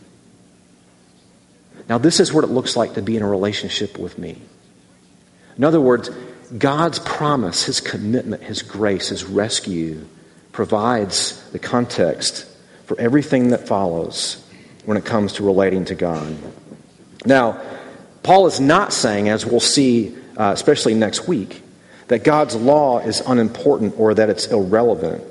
now, 1.88 1.99
this 1.99 2.21
is 2.21 2.33
what 2.33 2.45
it 2.45 2.50
looks 2.50 2.76
like 2.76 2.95
to 2.95 3.03
be 3.03 3.17
in 3.17 3.23
a 3.23 3.29
relationship 3.29 3.99
with 3.99 4.19
me. 4.19 4.41
In 5.59 5.64
other 5.64 5.81
words, 5.81 6.11
God's 6.57 6.99
promise, 6.99 7.64
His 7.64 7.81
commitment, 7.81 8.43
His 8.43 8.62
grace, 8.62 9.09
His 9.09 9.25
rescue 9.25 10.07
provides 10.53 11.43
the 11.50 11.59
context 11.59 12.47
for 12.87 12.99
everything 12.99 13.49
that 13.49 13.67
follows 13.67 14.43
when 14.85 14.97
it 14.97 15.05
comes 15.05 15.35
to 15.35 15.45
relating 15.45 15.85
to 15.87 15.95
God. 15.95 16.37
Now, 17.26 17.61
Paul 18.23 18.47
is 18.47 18.61
not 18.61 18.93
saying, 18.93 19.29
as 19.29 19.45
we'll 19.45 19.61
see, 19.61 20.17
uh, 20.37 20.53
especially 20.55 20.95
next 20.95 21.29
week, 21.29 21.62
that 22.09 22.25
God's 22.25 22.55
law 22.55 22.99
is 23.00 23.21
unimportant 23.26 23.95
or 23.99 24.14
that 24.14 24.31
it's 24.31 24.47
irrelevant. 24.47 25.23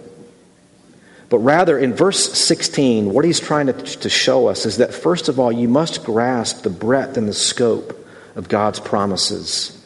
But 1.33 1.39
rather, 1.39 1.79
in 1.79 1.95
verse 1.95 2.31
16, 2.31 3.11
what 3.11 3.25
he's 3.25 3.39
trying 3.39 3.65
to, 3.65 3.73
to 3.73 4.07
show 4.07 4.45
us 4.45 4.67
is 4.67 4.77
that, 4.77 4.93
first 4.93 5.29
of 5.29 5.39
all, 5.39 5.51
you 5.51 5.67
must 5.67 6.03
grasp 6.03 6.61
the 6.61 6.69
breadth 6.69 7.17
and 7.17 7.27
the 7.27 7.33
scope 7.33 8.07
of 8.35 8.47
God's 8.47 8.79
promises 8.79 9.83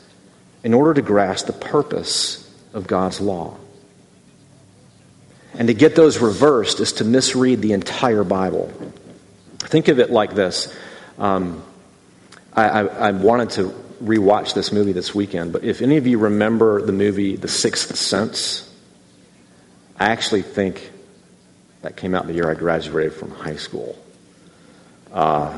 in 0.61 0.73
order 0.73 0.93
to 0.95 1.01
grasp 1.01 1.45
the 1.45 1.53
purpose 1.53 2.53
of 2.73 2.85
God's 2.85 3.21
law. 3.21 3.55
And 5.53 5.69
to 5.69 5.73
get 5.73 5.95
those 5.95 6.19
reversed 6.19 6.81
is 6.81 6.91
to 6.91 7.05
misread 7.05 7.61
the 7.61 7.71
entire 7.71 8.25
Bible. 8.25 8.69
Think 9.59 9.87
of 9.87 9.99
it 9.99 10.09
like 10.11 10.35
this. 10.35 10.75
Um, 11.17 11.63
I, 12.51 12.67
I, 12.67 12.81
I 12.81 13.11
wanted 13.11 13.51
to 13.51 13.69
rewatch 14.03 14.53
this 14.53 14.73
movie 14.73 14.91
this 14.91 15.15
weekend, 15.15 15.53
but 15.53 15.63
if 15.63 15.81
any 15.81 15.95
of 15.95 16.07
you 16.07 16.17
remember 16.17 16.81
the 16.81 16.91
movie 16.91 17.37
The 17.37 17.47
Sixth 17.47 17.95
Sense, 17.95 18.69
I 19.97 20.07
actually 20.07 20.41
think 20.41 20.91
that 21.81 21.95
came 21.95 22.15
out 22.15 22.27
the 22.27 22.33
year 22.33 22.49
I 22.49 22.55
graduated 22.55 23.13
from 23.13 23.31
high 23.31 23.55
school. 23.55 23.97
Uh, 25.11 25.57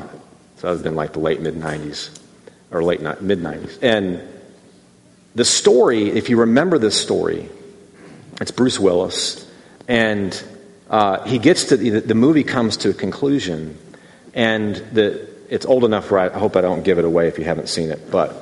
so 0.56 0.66
that 0.66 0.72
was 0.72 0.82
in 0.84 0.94
like 0.94 1.12
the 1.12 1.18
late 1.18 1.40
mid 1.40 1.54
90s, 1.54 2.16
or 2.70 2.82
late 2.82 3.00
mid 3.00 3.38
90s. 3.40 3.78
And 3.82 4.20
the 5.34 5.44
story, 5.44 6.10
if 6.10 6.28
you 6.28 6.40
remember 6.40 6.78
this 6.78 7.00
story, 7.00 7.48
it's 8.40 8.50
Bruce 8.50 8.78
Willis, 8.78 9.50
and 9.88 10.42
uh, 10.88 11.24
he 11.24 11.38
gets 11.38 11.64
to 11.64 11.76
the, 11.76 12.00
the 12.00 12.14
movie 12.14 12.44
comes 12.44 12.78
to 12.78 12.90
a 12.90 12.94
conclusion, 12.94 13.78
and 14.34 14.76
the, 14.92 15.28
it's 15.48 15.66
old 15.66 15.84
enough 15.84 16.10
where 16.10 16.20
I, 16.20 16.26
I, 16.26 16.38
hope 16.38 16.56
I 16.56 16.60
don't 16.60 16.82
give 16.82 16.98
it 16.98 17.04
away 17.04 17.28
if 17.28 17.38
you 17.38 17.44
haven't 17.44 17.68
seen 17.68 17.90
it, 17.90 18.10
but 18.10 18.34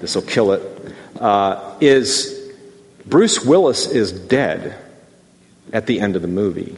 this 0.00 0.14
will 0.14 0.22
kill 0.22 0.52
it. 0.52 0.62
Uh, 1.18 1.76
is 1.80 2.52
Bruce 3.06 3.44
Willis 3.44 3.86
is 3.86 4.12
dead 4.12 4.76
at 5.72 5.86
the 5.86 6.00
end 6.00 6.16
of 6.16 6.22
the 6.22 6.28
movie. 6.28 6.76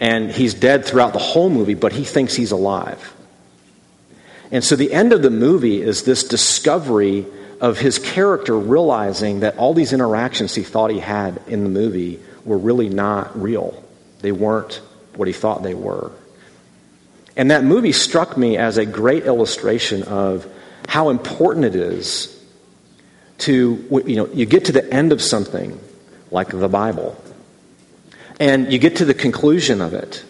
And 0.00 0.30
he's 0.30 0.54
dead 0.54 0.84
throughout 0.84 1.12
the 1.12 1.18
whole 1.18 1.50
movie, 1.50 1.74
but 1.74 1.92
he 1.92 2.04
thinks 2.04 2.34
he's 2.34 2.50
alive. 2.50 3.14
And 4.50 4.62
so 4.62 4.76
the 4.76 4.92
end 4.92 5.12
of 5.12 5.22
the 5.22 5.30
movie 5.30 5.80
is 5.80 6.02
this 6.02 6.24
discovery 6.24 7.26
of 7.60 7.78
his 7.78 7.98
character 7.98 8.58
realizing 8.58 9.40
that 9.40 9.56
all 9.56 9.74
these 9.74 9.92
interactions 9.92 10.54
he 10.54 10.62
thought 10.62 10.90
he 10.90 11.00
had 11.00 11.40
in 11.46 11.64
the 11.64 11.70
movie 11.70 12.20
were 12.44 12.58
really 12.58 12.88
not 12.88 13.40
real. 13.40 13.82
They 14.20 14.32
weren't 14.32 14.80
what 15.16 15.28
he 15.28 15.34
thought 15.34 15.62
they 15.62 15.74
were. 15.74 16.12
And 17.36 17.50
that 17.50 17.64
movie 17.64 17.92
struck 17.92 18.36
me 18.36 18.56
as 18.56 18.76
a 18.76 18.86
great 18.86 19.24
illustration 19.24 20.02
of 20.04 20.46
how 20.88 21.08
important 21.08 21.64
it 21.64 21.74
is 21.74 22.30
to, 23.38 24.02
you 24.06 24.16
know, 24.16 24.26
you 24.28 24.46
get 24.46 24.66
to 24.66 24.72
the 24.72 24.92
end 24.92 25.12
of 25.12 25.20
something 25.20 25.78
like 26.30 26.48
the 26.48 26.68
Bible, 26.68 27.20
and 28.40 28.72
you 28.72 28.78
get 28.78 28.96
to 28.96 29.04
the 29.04 29.14
conclusion 29.14 29.80
of 29.80 29.94
it. 29.94 30.24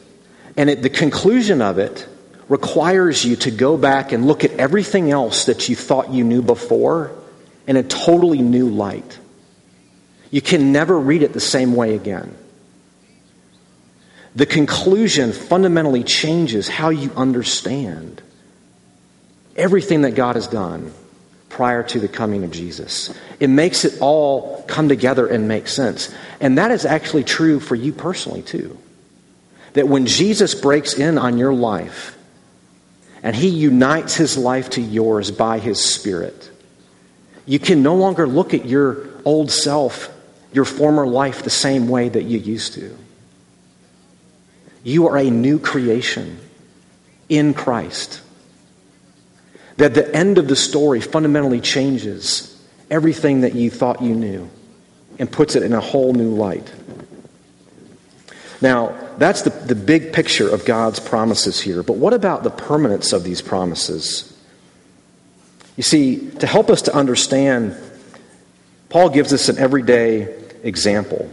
And 0.56 0.70
the 0.70 0.90
conclusion 0.90 1.62
of 1.62 1.78
it 1.78 2.06
requires 2.48 3.24
you 3.24 3.36
to 3.36 3.50
go 3.50 3.76
back 3.76 4.12
and 4.12 4.26
look 4.26 4.44
at 4.44 4.52
everything 4.52 5.10
else 5.10 5.46
that 5.46 5.68
you 5.68 5.76
thought 5.76 6.10
you 6.10 6.24
knew 6.24 6.42
before 6.42 7.10
in 7.66 7.76
a 7.76 7.82
totally 7.82 8.42
new 8.42 8.68
light. 8.68 9.18
You 10.30 10.40
can 10.40 10.72
never 10.72 10.98
read 10.98 11.22
it 11.22 11.32
the 11.32 11.40
same 11.40 11.74
way 11.74 11.94
again. 11.94 12.36
The 14.34 14.46
conclusion 14.46 15.32
fundamentally 15.32 16.02
changes 16.02 16.68
how 16.68 16.90
you 16.90 17.12
understand 17.16 18.20
everything 19.56 20.02
that 20.02 20.16
God 20.16 20.34
has 20.34 20.48
done 20.48 20.92
prior 21.54 21.84
to 21.84 22.00
the 22.00 22.08
coming 22.08 22.42
of 22.42 22.50
Jesus. 22.50 23.16
It 23.38 23.46
makes 23.46 23.84
it 23.84 24.00
all 24.00 24.64
come 24.66 24.88
together 24.88 25.28
and 25.28 25.46
make 25.46 25.68
sense. 25.68 26.12
And 26.40 26.58
that 26.58 26.72
is 26.72 26.84
actually 26.84 27.22
true 27.22 27.60
for 27.60 27.76
you 27.76 27.92
personally, 27.92 28.42
too. 28.42 28.76
That 29.74 29.86
when 29.86 30.06
Jesus 30.06 30.52
breaks 30.52 30.94
in 30.94 31.16
on 31.16 31.38
your 31.38 31.54
life 31.54 32.18
and 33.22 33.36
he 33.36 33.48
unites 33.48 34.16
his 34.16 34.36
life 34.36 34.70
to 34.70 34.80
yours 34.80 35.30
by 35.30 35.60
his 35.60 35.78
Spirit, 35.78 36.50
you 37.46 37.60
can 37.60 37.84
no 37.84 37.94
longer 37.94 38.26
look 38.26 38.52
at 38.52 38.66
your 38.66 39.06
old 39.24 39.52
self, 39.52 40.12
your 40.52 40.64
former 40.64 41.06
life, 41.06 41.44
the 41.44 41.50
same 41.50 41.86
way 41.86 42.08
that 42.08 42.24
you 42.24 42.38
used 42.38 42.74
to. 42.74 42.98
You 44.82 45.06
are 45.06 45.16
a 45.16 45.30
new 45.30 45.60
creation. 45.60 46.40
in 47.28 47.54
Christ. 47.54 48.20
That 49.76 49.94
the 49.94 50.14
end 50.14 50.38
of 50.38 50.48
the 50.48 50.56
story 50.56 51.00
fundamentally 51.00 51.60
changes 51.60 52.50
everything 52.90 53.40
that 53.40 53.54
you 53.54 53.70
thought 53.70 54.02
you 54.02 54.14
knew 54.14 54.48
and 55.18 55.30
puts 55.30 55.56
it 55.56 55.62
in 55.62 55.72
a 55.72 55.80
whole 55.80 56.12
new 56.12 56.34
light. 56.34 56.72
Now, 58.60 58.96
that's 59.18 59.42
the, 59.42 59.50
the 59.50 59.74
big 59.74 60.12
picture 60.12 60.48
of 60.48 60.64
God's 60.64 61.00
promises 61.00 61.60
here. 61.60 61.82
But 61.82 61.96
what 61.96 62.14
about 62.14 62.42
the 62.42 62.50
permanence 62.50 63.12
of 63.12 63.24
these 63.24 63.42
promises? 63.42 64.30
You 65.76 65.82
see, 65.82 66.30
to 66.38 66.46
help 66.46 66.70
us 66.70 66.82
to 66.82 66.94
understand, 66.94 67.76
Paul 68.88 69.10
gives 69.10 69.32
us 69.32 69.48
an 69.48 69.58
everyday 69.58 70.34
example. 70.62 71.30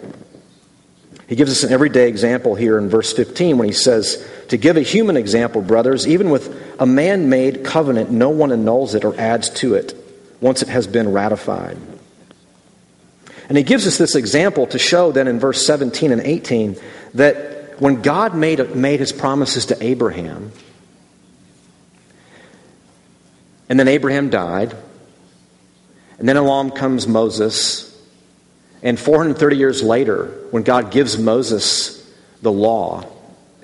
He 1.27 1.36
gives 1.36 1.51
us 1.51 1.63
an 1.63 1.71
everyday 1.71 2.10
example 2.10 2.55
here 2.55 2.77
in 2.77 2.89
verse 2.89 3.13
15 3.13 3.57
when 3.57 3.67
he 3.67 3.74
says, 3.74 4.27
To 4.50 4.57
give 4.57 4.77
a 4.77 4.81
human 4.81 5.17
example, 5.17 5.62
brothers, 5.62 6.07
even 6.07 6.29
with 6.29 6.75
a 6.79 6.86
man 6.86 7.29
made 7.29 7.63
covenant, 7.63 8.12
no 8.12 8.29
one 8.29 8.51
annuls 8.51 8.95
it 8.95 9.05
or 9.05 9.17
adds 9.19 9.50
to 9.62 9.75
it 9.75 9.93
once 10.41 10.62
it 10.62 10.67
has 10.67 10.88
been 10.88 11.12
ratified. 11.12 11.77
And 13.48 13.57
he 13.57 13.63
gives 13.63 13.86
us 13.86 13.98
this 13.98 14.15
example 14.15 14.67
to 14.67 14.79
show 14.79 15.12
then 15.12 15.27
in 15.27 15.39
verse 15.39 15.65
17 15.65 16.12
and 16.12 16.21
18 16.21 16.77
that 17.15 17.79
when 17.81 18.01
God 18.01 18.36
made, 18.36 18.75
made 18.75 19.00
his 19.00 19.12
promises 19.12 19.65
to 19.67 19.83
Abraham, 19.83 20.51
and 23.67 23.79
then 23.79 23.88
Abraham 23.88 24.29
died, 24.29 24.75
and 26.19 26.29
then 26.29 26.38
along 26.38 26.71
comes 26.71 27.07
Moses, 27.07 27.88
and 28.83 29.00
430 29.00 29.57
years 29.57 29.83
later, 29.83 30.25
when 30.51 30.63
God 30.63 30.91
gives 30.91 31.17
Moses 31.17 31.98
the 32.41 32.51
law 32.51 33.05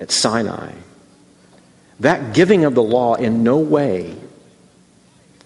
at 0.00 0.10
Sinai, 0.10 0.72
that 2.00 2.34
giving 2.34 2.64
of 2.64 2.74
the 2.74 2.82
law 2.82 3.14
in 3.14 3.42
no 3.42 3.58
way 3.58 4.16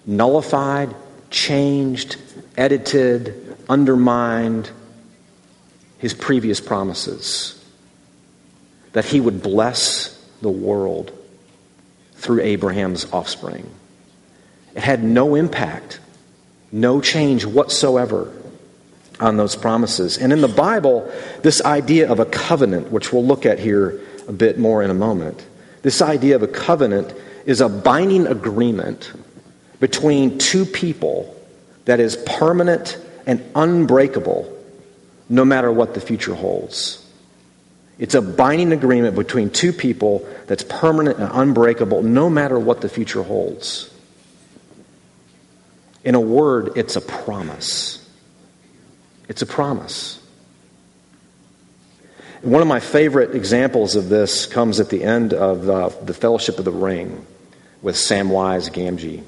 nullified, 0.07 0.95
changed, 1.31 2.17
edited, 2.57 3.57
undermined 3.69 4.71
his 5.99 6.15
previous 6.15 6.61
promises 6.61 7.59
that 8.93 9.05
he 9.05 9.21
would 9.21 9.43
bless 9.43 10.19
the 10.43 10.51
world 10.51 11.13
through 12.17 12.43
Abraham's 12.43 13.11
offspring. 13.13 13.69
It 14.75 14.83
had 14.83 15.03
no 15.03 15.35
impact, 15.35 16.01
no 16.71 17.01
change 17.01 17.45
whatsoever 17.45 18.33
on 19.21 19.37
those 19.37 19.55
promises. 19.55 20.19
And 20.19 20.33
in 20.33 20.41
the 20.41 20.49
Bible, 20.49 21.11
this 21.43 21.63
idea 21.63 22.11
of 22.11 22.21
a 22.21 22.25
covenant, 22.25 22.91
which 22.91 23.13
we'll 23.13 23.25
look 23.25 23.47
at 23.47 23.59
here 23.59 24.01
a 24.29 24.33
bit 24.33 24.59
more 24.59 24.83
in 24.83 24.91
a 24.91 24.95
moment, 24.95 25.45
this 25.83 26.01
idea 26.01 26.37
of 26.37 26.43
a 26.43 26.49
covenant 26.49 27.13
is 27.45 27.61
a 27.61 27.69
binding 27.69 28.27
agreement 28.27 29.13
between 29.81 30.39
two 30.39 30.65
people 30.65 31.37
that 31.87 31.99
is 31.99 32.17
permanent 32.17 32.99
and 33.27 33.45
unbreakable 33.55 34.49
no 35.29 35.45
matter 35.45 35.73
what 35.73 35.95
the 35.95 36.01
future 36.01 36.35
holds. 36.35 37.05
It's 37.99 38.15
a 38.15 38.23
binding 38.23 38.73
agreement 38.73 39.17
between 39.17 39.51
two 39.51 39.73
people 39.73 40.27
that's 40.47 40.63
permanent 40.63 41.19
and 41.19 41.31
unbreakable 41.33 42.03
no 42.03 42.31
matter 42.31 42.59
what 42.59 42.81
the 42.81 42.89
future 42.89 43.23
holds. 43.23 43.93
In 46.05 46.15
a 46.15 46.21
word, 46.21 46.73
it's 46.77 46.97
a 46.97 47.01
promise. 47.01 48.09
It's 49.29 49.43
a 49.43 49.47
promise. 49.47 50.22
One 52.43 52.61
of 52.61 52.67
my 52.67 52.81
favorite 52.81 53.37
examples 53.37 53.95
of 53.95 54.09
this 54.09 54.47
comes 54.47 54.81
at 54.81 54.91
the 54.91 55.05
end 55.05 55.33
of 55.33 55.71
uh, 55.71 55.89
the 55.89 56.13
Fellowship 56.13 56.59
of 56.59 56.65
the 56.65 56.73
Ring 56.73 57.25
with 57.83 57.95
Samwise 57.95 58.69
Gamgee, 58.69 59.23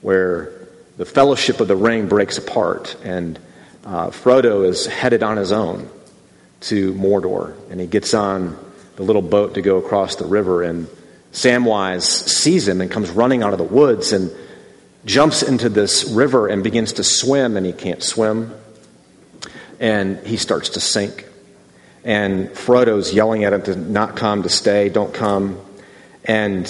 where 0.00 0.52
the 0.96 1.04
Fellowship 1.04 1.60
of 1.60 1.68
the 1.68 1.76
Ring 1.76 2.08
breaks 2.08 2.36
apart, 2.36 2.96
and 3.04 3.38
uh, 3.84 4.08
Frodo 4.08 4.66
is 4.66 4.86
headed 4.86 5.22
on 5.22 5.36
his 5.36 5.52
own 5.52 5.88
to 6.62 6.92
Mordor, 6.94 7.54
and 7.70 7.80
he 7.80 7.86
gets 7.86 8.12
on 8.14 8.58
the 8.96 9.04
little 9.04 9.22
boat 9.22 9.54
to 9.54 9.62
go 9.62 9.76
across 9.76 10.16
the 10.16 10.26
river, 10.26 10.64
and 10.64 10.88
Samwise 11.32 12.02
sees 12.02 12.66
him 12.66 12.80
and 12.80 12.90
comes 12.90 13.10
running 13.10 13.44
out 13.44 13.52
of 13.52 13.58
the 13.58 13.64
woods 13.64 14.12
and 14.12 14.32
jumps 15.04 15.44
into 15.44 15.68
this 15.68 16.04
river 16.04 16.48
and 16.48 16.64
begins 16.64 16.94
to 16.94 17.04
swim, 17.04 17.56
and 17.56 17.64
he 17.64 17.72
can't 17.72 18.02
swim 18.02 18.52
and 19.80 20.18
he 20.26 20.36
starts 20.36 20.70
to 20.70 20.80
sink. 20.80 21.27
And 22.04 22.48
Frodo's 22.50 23.12
yelling 23.12 23.44
at 23.44 23.52
him 23.52 23.62
to 23.62 23.76
not 23.76 24.16
come, 24.16 24.42
to 24.44 24.48
stay, 24.48 24.88
don't 24.88 25.12
come. 25.12 25.60
And 26.24 26.64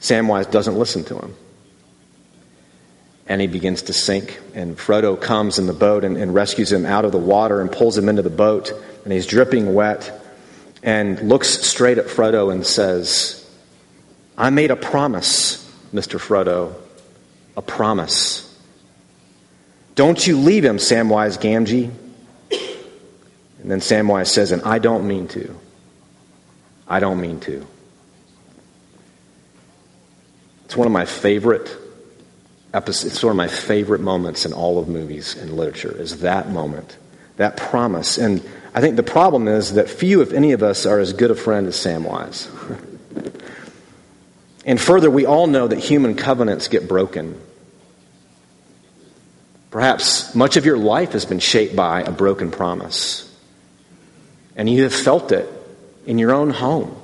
Samwise 0.00 0.50
doesn't 0.50 0.76
listen 0.76 1.04
to 1.04 1.18
him. 1.18 1.34
And 3.26 3.40
he 3.40 3.46
begins 3.46 3.82
to 3.82 3.92
sink. 3.92 4.38
And 4.54 4.76
Frodo 4.76 5.20
comes 5.20 5.58
in 5.58 5.66
the 5.66 5.72
boat 5.72 6.04
and, 6.04 6.16
and 6.16 6.34
rescues 6.34 6.70
him 6.70 6.84
out 6.84 7.04
of 7.04 7.12
the 7.12 7.18
water 7.18 7.60
and 7.60 7.72
pulls 7.72 7.96
him 7.96 8.08
into 8.08 8.22
the 8.22 8.30
boat. 8.30 8.72
And 9.04 9.12
he's 9.12 9.26
dripping 9.26 9.72
wet 9.72 10.20
and 10.82 11.28
looks 11.28 11.48
straight 11.48 11.96
at 11.96 12.06
Frodo 12.06 12.52
and 12.52 12.66
says, 12.66 13.40
I 14.36 14.50
made 14.50 14.70
a 14.70 14.76
promise, 14.76 15.64
Mr. 15.94 16.20
Frodo, 16.20 16.74
a 17.56 17.62
promise. 17.62 18.44
Don't 19.94 20.26
you 20.26 20.38
leave 20.38 20.64
him, 20.64 20.76
Samwise 20.76 21.38
Gamgee. 21.38 21.90
And 23.64 23.70
then 23.70 23.80
Samwise 23.80 24.26
says, 24.26 24.52
and 24.52 24.60
I 24.60 24.78
don't 24.78 25.08
mean 25.08 25.26
to. 25.28 25.58
I 26.86 27.00
don't 27.00 27.18
mean 27.18 27.40
to. 27.40 27.66
It's 30.66 30.76
one 30.76 30.86
of 30.86 30.92
my 30.92 31.06
favorite 31.06 31.74
episodes, 32.74 33.14
it's 33.14 33.24
one 33.24 33.30
of 33.30 33.38
my 33.38 33.48
favorite 33.48 34.02
moments 34.02 34.44
in 34.44 34.52
all 34.52 34.78
of 34.78 34.86
movies 34.86 35.34
and 35.34 35.56
literature, 35.56 35.96
is 35.98 36.20
that 36.20 36.50
moment, 36.50 36.98
that 37.38 37.56
promise. 37.56 38.18
And 38.18 38.46
I 38.74 38.82
think 38.82 38.96
the 38.96 39.02
problem 39.02 39.48
is 39.48 39.72
that 39.74 39.88
few, 39.88 40.20
if 40.20 40.34
any 40.34 40.52
of 40.52 40.62
us, 40.62 40.84
are 40.84 40.98
as 40.98 41.14
good 41.14 41.30
a 41.30 41.34
friend 41.34 41.66
as 41.66 41.74
Samwise. 41.74 42.50
and 44.66 44.78
further, 44.78 45.10
we 45.10 45.24
all 45.24 45.46
know 45.46 45.66
that 45.66 45.78
human 45.78 46.16
covenants 46.16 46.68
get 46.68 46.86
broken. 46.86 47.40
Perhaps 49.70 50.34
much 50.34 50.58
of 50.58 50.66
your 50.66 50.76
life 50.76 51.12
has 51.12 51.24
been 51.24 51.38
shaped 51.38 51.74
by 51.74 52.02
a 52.02 52.12
broken 52.12 52.50
promise. 52.50 53.30
And 54.56 54.68
you 54.68 54.84
have 54.84 54.94
felt 54.94 55.32
it 55.32 55.48
in 56.06 56.18
your 56.18 56.32
own 56.32 56.50
home, 56.50 56.94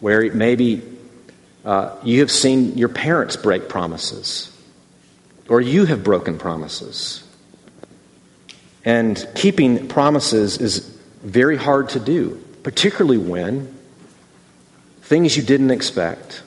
where 0.00 0.32
maybe 0.32 0.82
uh, 1.64 1.96
you 2.02 2.20
have 2.20 2.30
seen 2.30 2.76
your 2.78 2.88
parents 2.88 3.36
break 3.36 3.68
promises, 3.68 4.50
or 5.48 5.60
you 5.60 5.84
have 5.84 6.02
broken 6.02 6.38
promises. 6.38 7.22
And 8.84 9.26
keeping 9.34 9.88
promises 9.88 10.58
is 10.58 10.78
very 11.22 11.56
hard 11.56 11.90
to 11.90 12.00
do, 12.00 12.42
particularly 12.62 13.18
when 13.18 13.74
things 15.02 15.36
you 15.36 15.42
didn't 15.42 15.70
expect 15.70 16.42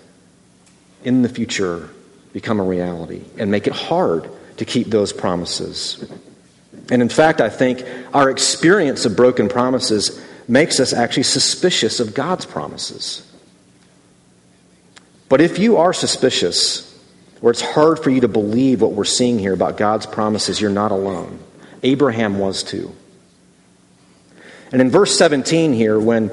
in 1.03 1.21
the 1.21 1.29
future 1.29 1.89
become 2.34 2.60
a 2.60 2.63
reality 2.63 3.21
and 3.38 3.51
make 3.51 3.67
it 3.67 3.73
hard 3.73 4.29
to 4.58 4.65
keep 4.65 4.88
those 4.88 5.13
promises. 5.13 6.03
And 6.91 7.02
in 7.02 7.10
fact, 7.10 7.41
I 7.41 7.49
think 7.49 7.84
our 8.13 8.30
experience 8.30 9.06
of 9.06 9.15
broken 9.15 9.47
promises 9.47 10.23
makes 10.47 10.80
us 10.80 10.93
actually 10.93 11.23
suspicious 11.23 11.99
of 11.99 12.13
God's 12.13 12.45
promises. 12.45 13.25
But 15.28 15.41
if 15.41 15.60
you 15.60 15.78
are 15.78 15.93
suspicious, 15.93 16.86
or 17.41 17.52
it's 17.52 17.62
hard 17.62 17.99
for 17.99 18.10
you 18.10 18.21
to 18.21 18.28
believe 18.28 18.82
what 18.82 18.93
we're 18.93 19.06
seeing 19.06 19.38
here 19.38 19.54
about 19.54 19.78
God's 19.78 20.08
promises, 20.08 20.60
you're 20.60 20.71
not 20.71 20.91
alone. 20.91 21.39
Abraham 21.84 22.39
was 22.39 22.63
too. 22.63 22.93
And 24.71 24.82
in 24.82 24.89
verse 24.89 25.15
17 25.17 25.73
here, 25.73 25.99
when, 25.99 26.30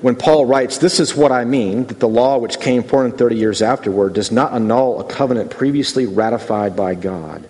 when 0.00 0.16
Paul 0.16 0.46
writes, 0.46 0.78
This 0.78 0.98
is 0.98 1.14
what 1.14 1.30
I 1.30 1.44
mean, 1.44 1.86
that 1.86 2.00
the 2.00 2.08
law 2.08 2.38
which 2.38 2.58
came 2.58 2.82
430 2.82 3.36
years 3.36 3.60
afterward 3.60 4.14
does 4.14 4.32
not 4.32 4.52
annul 4.52 5.00
a 5.00 5.04
covenant 5.04 5.50
previously 5.50 6.06
ratified 6.06 6.74
by 6.74 6.94
God 6.94 7.46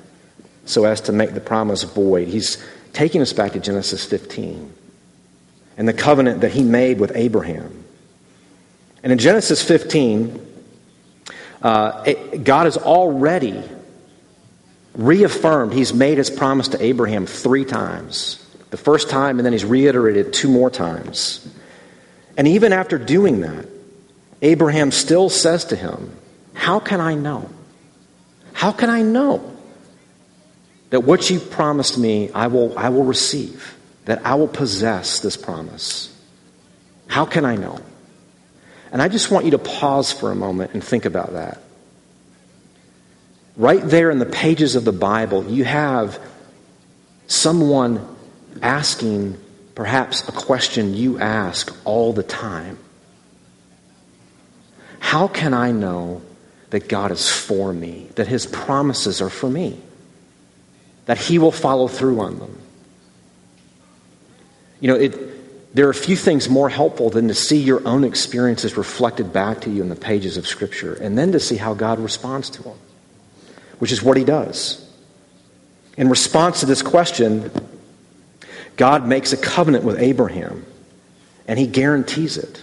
so 0.65 0.85
as 0.85 1.01
to 1.03 1.13
make 1.13 1.35
the 1.35 1.41
promise 1.41 1.83
void. 1.83 2.29
He's 2.29 2.63
taking 2.93 3.21
us 3.21 3.33
back 3.33 3.53
to 3.53 3.61
Genesis 3.61 4.05
15 4.05 4.73
and 5.77 5.89
the 5.89 5.93
covenant 5.93 6.43
that 6.43 6.53
he 6.53 6.63
made 6.63 7.01
with 7.01 7.13
Abraham. 7.15 7.85
And 9.03 9.13
in 9.13 9.19
Genesis 9.19 9.63
15, 9.63 10.47
uh, 11.63 12.05
it, 12.07 12.45
God 12.45 12.65
has 12.65 12.77
already 12.77 13.63
reaffirmed, 14.95 15.73
he's 15.73 15.95
made 15.95 16.19
his 16.19 16.31
promise 16.31 16.69
to 16.69 16.83
Abraham 16.83 17.27
three 17.27 17.65
times. 17.65 18.39
The 18.71 18.77
first 18.77 19.11
time, 19.11 19.39
and 19.39 19.45
then 19.45 19.53
he's 19.53 19.65
reiterated 19.65 20.33
two 20.33 20.49
more 20.49 20.71
times. 20.71 21.47
And 22.37 22.49
even 22.49 22.73
after 22.73 22.99
doing 22.99 23.41
that, 23.41 23.67
Abraham 24.41 24.91
still 24.91 25.29
says 25.29 25.67
to 25.67 25.77
him, 25.77 26.15
How 26.55 26.81
can 26.81 27.01
I 27.01 27.15
know? 27.15 27.51
How 28.53 28.73
can 28.73 28.91
I 28.91 29.03
know 29.03 29.52
that 30.93 31.01
what 31.01 31.31
you 31.31 31.41
promised 31.41 31.97
me, 31.97 32.31
I 32.33 32.49
will, 32.49 32.79
I 32.79 32.91
will 32.91 33.05
receive, 33.05 33.79
that 34.05 34.27
I 34.27 34.35
will 34.35 34.47
possess 34.47 35.21
this 35.21 35.39
promise. 35.39 36.15
How 37.07 37.25
can 37.25 37.47
I 37.47 37.57
know? 37.57 37.81
And 38.93 39.01
I 39.01 39.09
just 39.09 39.31
want 39.31 39.47
you 39.47 39.53
to 39.53 39.59
pause 39.59 40.13
for 40.13 40.31
a 40.31 40.35
moment 40.35 40.75
and 40.75 40.85
think 40.85 41.07
about 41.07 41.33
that. 41.33 41.63
Right 43.57 43.81
there 43.83 44.11
in 44.11 44.19
the 44.19 44.27
pages 44.27 44.77
of 44.77 44.85
the 44.85 44.93
Bible, 44.93 45.51
you 45.51 45.65
have 45.65 46.21
someone 47.27 48.07
asking 48.61 49.41
perhaps 49.75 50.29
a 50.29 50.33
question 50.33 50.93
you 50.93 51.19
ask 51.19 51.75
all 51.87 52.13
the 52.13 52.23
time 52.23 52.77
How 54.99 55.27
can 55.27 55.55
I 55.55 55.73
know 55.73 56.21
that 56.69 56.87
God 56.87 57.13
is 57.13 57.31
for 57.31 57.73
me, 57.73 58.09
that 58.17 58.27
His 58.27 58.45
promises 58.45 59.23
are 59.23 59.31
for 59.31 59.49
me, 59.49 59.81
that 61.07 61.19
He 61.19 61.39
will 61.39 61.53
follow 61.53 61.89
through 61.89 62.21
on 62.21 62.39
them? 62.39 62.59
You 64.81 64.89
know, 64.89 64.97
it, 64.97 65.75
there 65.75 65.87
are 65.87 65.91
a 65.91 65.95
few 65.95 66.17
things 66.17 66.49
more 66.49 66.69
helpful 66.69 67.11
than 67.11 67.29
to 67.29 67.35
see 67.35 67.59
your 67.59 67.87
own 67.87 68.05
experiences 68.05 68.77
reflected 68.77 69.33
back 69.33 69.63
to 69.63 69.71
you 69.71 69.83
in 69.83 69.89
the 69.89 69.97
pages 69.97 70.37
of 70.37 70.47
Scripture 70.47 70.95
and 70.95 71.17
then 71.17 71.33
to 71.33 71.41
see 71.41 71.57
how 71.57 71.75
God 71.75 71.99
responds 72.01 72.51
to 72.51 72.63
them, 72.63 72.79
which 73.79 73.93
is 73.93 74.03
what 74.03 74.17
He 74.17 74.25
does. 74.25 74.89
In 75.97 76.09
response 76.09 76.61
to 76.61 76.67
this 76.67 76.83
question, 76.83 77.51
God 78.77 79.07
makes 79.07 79.33
a 79.33 79.37
covenant 79.37 79.85
with 79.85 80.01
Abraham, 80.01 80.65
and 81.47 81.59
he 81.59 81.67
guarantees 81.67 82.39
it. 82.39 82.63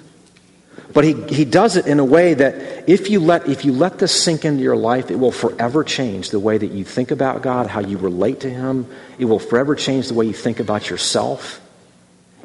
But 0.94 1.04
he, 1.04 1.14
he 1.28 1.46
does 1.46 1.76
it 1.76 1.86
in 1.86 2.00
a 2.00 2.06
way 2.06 2.34
that 2.34 2.90
if 2.90 3.10
you, 3.10 3.20
let, 3.20 3.48
if 3.48 3.64
you 3.64 3.74
let 3.74 4.00
this 4.00 4.24
sink 4.24 4.44
into 4.44 4.64
your 4.64 4.76
life, 4.76 5.12
it 5.12 5.20
will 5.20 5.32
forever 5.32 5.84
change 5.84 6.32
the 6.32 6.40
way 6.40 6.58
that 6.58 6.72
you 6.72 6.84
think 6.84 7.12
about 7.12 7.44
God, 7.44 7.68
how 7.68 7.82
you 7.82 7.98
relate 7.98 8.40
to 8.42 8.50
Him. 8.50 8.88
It 9.20 9.26
will 9.26 9.40
forever 9.40 9.76
change 9.76 10.08
the 10.08 10.16
way 10.16 10.26
you 10.26 10.34
think 10.34 10.60
about 10.60 10.90
yourself. 10.90 11.62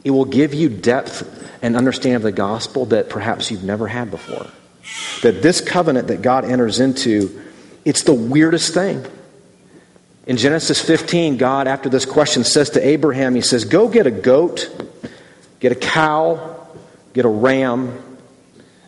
It 0.04 0.10
will 0.10 0.26
give 0.26 0.52
you 0.52 0.68
depth 0.68 1.48
and 1.62 1.74
understanding 1.74 2.16
of 2.16 2.22
the 2.22 2.32
gospel 2.32 2.86
that 2.86 3.08
perhaps 3.08 3.50
you've 3.50 3.64
never 3.64 3.88
had 3.88 4.10
before. 4.10 4.46
That 5.22 5.40
this 5.40 5.62
covenant 5.62 6.08
that 6.08 6.20
God 6.20 6.44
enters 6.44 6.80
into, 6.80 7.42
it's 7.86 8.02
the 8.02 8.12
weirdest 8.12 8.74
thing. 8.74 9.06
In 10.26 10.36
Genesis 10.36 10.80
15, 10.82 11.38
God, 11.38 11.66
after 11.66 11.88
this 11.88 12.04
question, 12.04 12.44
says 12.44 12.70
to 12.70 12.86
Abraham, 12.86 13.34
He 13.34 13.40
says, 13.40 13.64
Go 13.64 13.88
get 13.88 14.06
a 14.06 14.10
goat, 14.10 14.70
get 15.60 15.72
a 15.72 15.74
cow, 15.74 16.68
get 17.14 17.24
a 17.24 17.28
ram, 17.28 18.13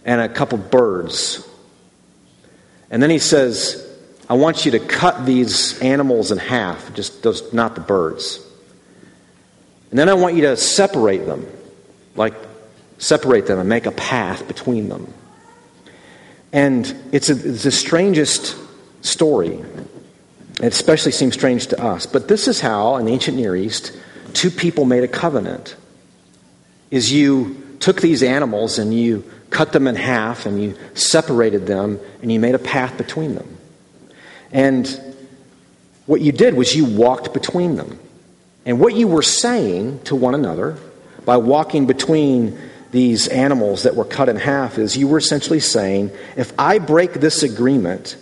and 0.06 0.20
a 0.20 0.28
couple 0.28 0.56
birds. 0.56 1.46
And 2.90 3.02
then 3.02 3.10
He 3.10 3.18
says, 3.18 3.82
I 4.30 4.34
want 4.34 4.64
you 4.64 4.70
to 4.70 4.78
cut 4.78 5.26
these 5.26 5.78
animals 5.80 6.30
in 6.30 6.38
half, 6.38 6.94
just 6.94 7.22
those, 7.22 7.52
not 7.52 7.74
the 7.74 7.80
birds. 7.80 8.40
And 9.90 9.98
then 9.98 10.08
I 10.08 10.14
want 10.14 10.36
you 10.36 10.42
to 10.42 10.56
separate 10.56 11.26
them, 11.26 11.46
like 12.14 12.34
separate 12.98 13.46
them 13.46 13.58
and 13.58 13.68
make 13.68 13.86
a 13.86 13.92
path 13.92 14.48
between 14.48 14.88
them. 14.88 15.12
And 16.52 16.86
it's, 17.12 17.28
a, 17.28 17.32
it's 17.32 17.64
the 17.64 17.70
strangest 17.70 18.56
story. 19.02 19.62
It 20.62 20.72
especially 20.72 21.12
seems 21.12 21.34
strange 21.34 21.66
to 21.68 21.82
us. 21.82 22.06
But 22.06 22.28
this 22.28 22.48
is 22.48 22.60
how, 22.60 22.96
in 22.96 23.06
the 23.06 23.12
ancient 23.12 23.36
Near 23.36 23.54
East, 23.54 23.96
two 24.32 24.50
people 24.50 24.84
made 24.84 25.04
a 25.04 25.08
covenant. 25.08 25.76
Is 26.90 27.12
you 27.12 27.65
took 27.86 28.00
these 28.00 28.24
animals 28.24 28.80
and 28.80 28.92
you 28.92 29.22
cut 29.50 29.72
them 29.72 29.86
in 29.86 29.94
half 29.94 30.44
and 30.44 30.60
you 30.60 30.76
separated 30.94 31.68
them 31.68 32.00
and 32.20 32.32
you 32.32 32.40
made 32.40 32.56
a 32.56 32.58
path 32.58 32.98
between 32.98 33.36
them. 33.36 33.58
And 34.50 34.88
what 36.06 36.20
you 36.20 36.32
did 36.32 36.54
was 36.54 36.74
you 36.74 36.84
walked 36.84 37.32
between 37.32 37.76
them. 37.76 37.96
And 38.64 38.80
what 38.80 38.96
you 38.96 39.06
were 39.06 39.22
saying 39.22 40.00
to 40.06 40.16
one 40.16 40.34
another 40.34 40.76
by 41.24 41.36
walking 41.36 41.86
between 41.86 42.58
these 42.90 43.28
animals 43.28 43.84
that 43.84 43.94
were 43.94 44.04
cut 44.04 44.28
in 44.28 44.34
half 44.34 44.78
is 44.78 44.96
you 44.96 45.06
were 45.06 45.18
essentially 45.18 45.60
saying, 45.60 46.10
if 46.36 46.52
I 46.58 46.80
break 46.80 47.12
this 47.12 47.44
agreement, 47.44 48.16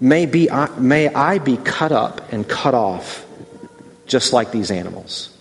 May, 0.00 0.24
be, 0.24 0.48
may 0.78 1.12
I 1.12 1.36
be 1.36 1.58
cut 1.58 1.92
up 1.92 2.32
and 2.32 2.48
cut 2.48 2.72
off 2.72 3.26
just 4.06 4.32
like 4.32 4.50
these 4.50 4.70
animals. 4.70 5.36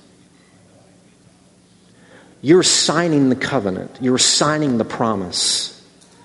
You're 2.42 2.64
signing 2.64 3.30
the 3.30 3.36
covenant, 3.36 3.98
you're 4.02 4.18
signing 4.18 4.78
the 4.78 4.86
promise 4.86 5.74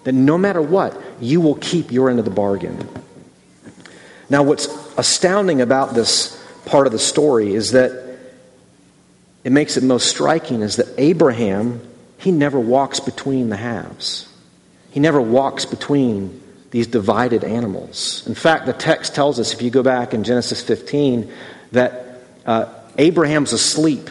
that 0.04 0.12
no 0.12 0.36
matter 0.36 0.60
what, 0.60 1.00
you 1.20 1.40
will 1.40 1.54
keep 1.54 1.92
your 1.92 2.10
end 2.10 2.18
of 2.18 2.24
the 2.24 2.30
bargain. 2.30 2.88
Now, 4.28 4.42
what's 4.42 4.66
astounding 4.96 5.60
about 5.60 5.94
this 5.94 6.42
part 6.64 6.86
of 6.86 6.92
the 6.92 6.98
story 6.98 7.54
is 7.54 7.72
that 7.72 8.18
it 9.44 9.52
makes 9.52 9.76
it 9.76 9.82
most 9.82 10.08
striking 10.08 10.62
is 10.62 10.76
that 10.76 10.88
Abraham, 10.98 11.80
he 12.18 12.30
never 12.30 12.58
walks 12.58 13.00
between 13.00 13.48
the 13.48 13.56
halves. 13.56 14.28
He 14.90 15.00
never 15.00 15.20
walks 15.20 15.64
between 15.64 16.40
these 16.70 16.86
divided 16.86 17.44
animals. 17.44 18.26
In 18.26 18.34
fact, 18.34 18.66
the 18.66 18.72
text 18.72 19.14
tells 19.14 19.38
us, 19.40 19.52
if 19.52 19.62
you 19.62 19.70
go 19.70 19.82
back 19.82 20.14
in 20.14 20.24
Genesis 20.24 20.62
15, 20.62 21.30
that 21.72 22.20
uh, 22.46 22.72
Abraham's 22.98 23.52
asleep. 23.52 24.10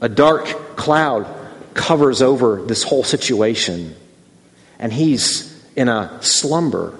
A 0.00 0.08
dark 0.08 0.46
cloud 0.76 1.26
covers 1.74 2.22
over 2.22 2.62
this 2.62 2.82
whole 2.82 3.04
situation, 3.04 3.94
and 4.78 4.92
he's 4.92 5.52
in 5.76 5.88
a 5.88 6.18
slumber. 6.22 6.98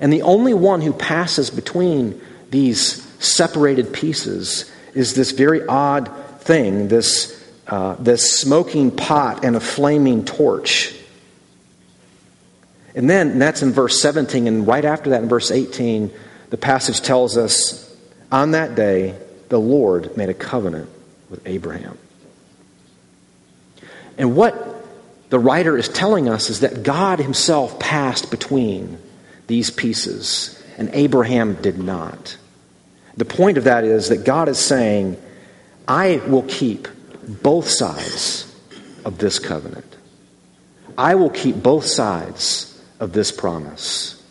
And 0.00 0.12
the 0.12 0.22
only 0.22 0.54
one 0.54 0.80
who 0.80 0.92
passes 0.92 1.50
between 1.50 2.20
these 2.50 3.02
separated 3.18 3.92
pieces 3.92 4.70
is 4.94 5.14
this 5.14 5.30
very 5.30 5.64
odd 5.66 6.10
thing, 6.40 6.88
this, 6.88 7.36
uh, 7.66 7.94
this 7.98 8.38
smoking 8.40 8.90
pot 8.90 9.44
and 9.44 9.56
a 9.56 9.60
flaming 9.60 10.24
torch. 10.24 10.94
And 12.94 13.08
then, 13.08 13.30
and 13.30 13.42
that's 13.42 13.62
in 13.62 13.72
verse 13.72 14.00
17, 14.00 14.46
and 14.48 14.66
right 14.66 14.84
after 14.84 15.10
that, 15.10 15.22
in 15.22 15.28
verse 15.28 15.50
18, 15.50 16.10
the 16.48 16.56
passage 16.56 17.02
tells 17.02 17.36
us 17.36 17.86
on 18.32 18.52
that 18.52 18.74
day, 18.74 19.16
the 19.48 19.60
Lord 19.60 20.16
made 20.16 20.28
a 20.28 20.34
covenant 20.34 20.88
with 21.28 21.46
Abraham. 21.46 21.98
And 24.20 24.36
what 24.36 24.84
the 25.30 25.38
writer 25.38 25.78
is 25.78 25.88
telling 25.88 26.28
us 26.28 26.50
is 26.50 26.60
that 26.60 26.82
God 26.82 27.20
himself 27.20 27.78
passed 27.80 28.30
between 28.30 28.98
these 29.46 29.70
pieces, 29.70 30.62
and 30.76 30.90
Abraham 30.92 31.54
did 31.54 31.78
not. 31.78 32.36
The 33.16 33.24
point 33.24 33.56
of 33.56 33.64
that 33.64 33.84
is 33.84 34.10
that 34.10 34.24
God 34.24 34.50
is 34.50 34.58
saying, 34.58 35.16
I 35.88 36.20
will 36.26 36.42
keep 36.42 36.86
both 37.26 37.66
sides 37.66 38.54
of 39.06 39.16
this 39.16 39.38
covenant. 39.38 39.96
I 40.98 41.14
will 41.14 41.30
keep 41.30 41.56
both 41.56 41.86
sides 41.86 42.78
of 43.00 43.14
this 43.14 43.32
promise. 43.32 44.22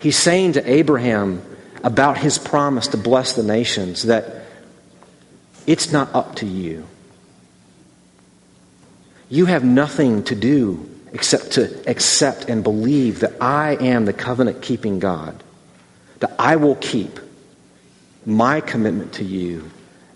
He's 0.00 0.18
saying 0.18 0.54
to 0.54 0.68
Abraham 0.68 1.42
about 1.84 2.18
his 2.18 2.38
promise 2.38 2.88
to 2.88 2.96
bless 2.96 3.34
the 3.34 3.44
nations 3.44 4.02
that 4.02 4.46
it's 5.64 5.92
not 5.92 6.12
up 6.12 6.34
to 6.36 6.46
you. 6.46 6.88
You 9.30 9.46
have 9.46 9.64
nothing 9.64 10.24
to 10.24 10.34
do 10.34 10.90
except 11.12 11.52
to 11.52 11.88
accept 11.88 12.48
and 12.48 12.62
believe 12.62 13.20
that 13.20 13.40
I 13.40 13.76
am 13.76 14.04
the 14.04 14.12
covenant 14.12 14.60
keeping 14.60 14.98
God, 14.98 15.42
that 16.18 16.34
I 16.38 16.56
will 16.56 16.74
keep 16.76 17.18
my 18.26 18.60
commitment 18.60 19.14
to 19.14 19.24
you, 19.24 19.70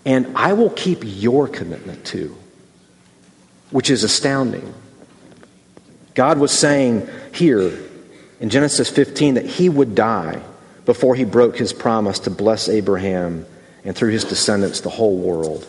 and 0.05 0.37
I 0.37 0.53
will 0.53 0.69
keep 0.69 0.99
your 1.03 1.47
commitment 1.47 2.05
too, 2.05 2.35
which 3.71 3.89
is 3.89 4.03
astounding. 4.03 4.73
God 6.13 6.37
was 6.37 6.51
saying 6.51 7.09
here 7.33 7.77
in 8.39 8.49
Genesis 8.49 8.89
15 8.89 9.35
that 9.35 9.45
he 9.45 9.69
would 9.69 9.95
die 9.95 10.41
before 10.85 11.15
he 11.15 11.23
broke 11.23 11.57
his 11.57 11.73
promise 11.73 12.19
to 12.19 12.29
bless 12.29 12.69
Abraham 12.69 13.45
and 13.83 13.95
through 13.95 14.11
his 14.11 14.23
descendants 14.23 14.81
the 14.81 14.89
whole 14.89 15.17
world. 15.17 15.65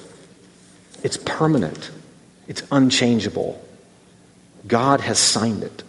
It's 1.02 1.16
permanent, 1.16 1.90
it's 2.48 2.62
unchangeable. 2.70 3.62
God 4.66 5.00
has 5.00 5.18
signed 5.18 5.62
it. 5.62 5.82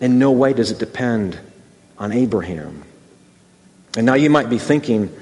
In 0.00 0.18
no 0.18 0.30
way 0.32 0.52
does 0.52 0.70
it 0.70 0.78
depend 0.78 1.38
on 1.98 2.12
Abraham. 2.12 2.84
And 3.96 4.06
now 4.06 4.14
you 4.14 4.30
might 4.30 4.48
be 4.48 4.58
thinking, 4.58 5.14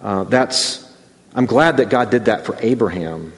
uh, 0.00 0.24
that's, 0.24 0.84
I'm 1.34 1.46
glad 1.46 1.76
that 1.76 1.90
God 1.90 2.10
did 2.10 2.24
that 2.24 2.44
for 2.44 2.56
Abraham. 2.60 3.32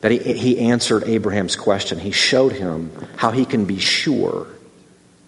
That 0.00 0.10
he, 0.10 0.18
he 0.18 0.58
answered 0.58 1.04
Abraham's 1.04 1.56
question. 1.56 1.98
He 1.98 2.10
showed 2.10 2.52
him 2.52 2.90
how 3.16 3.30
he 3.30 3.44
can 3.44 3.66
be 3.66 3.78
sure 3.78 4.46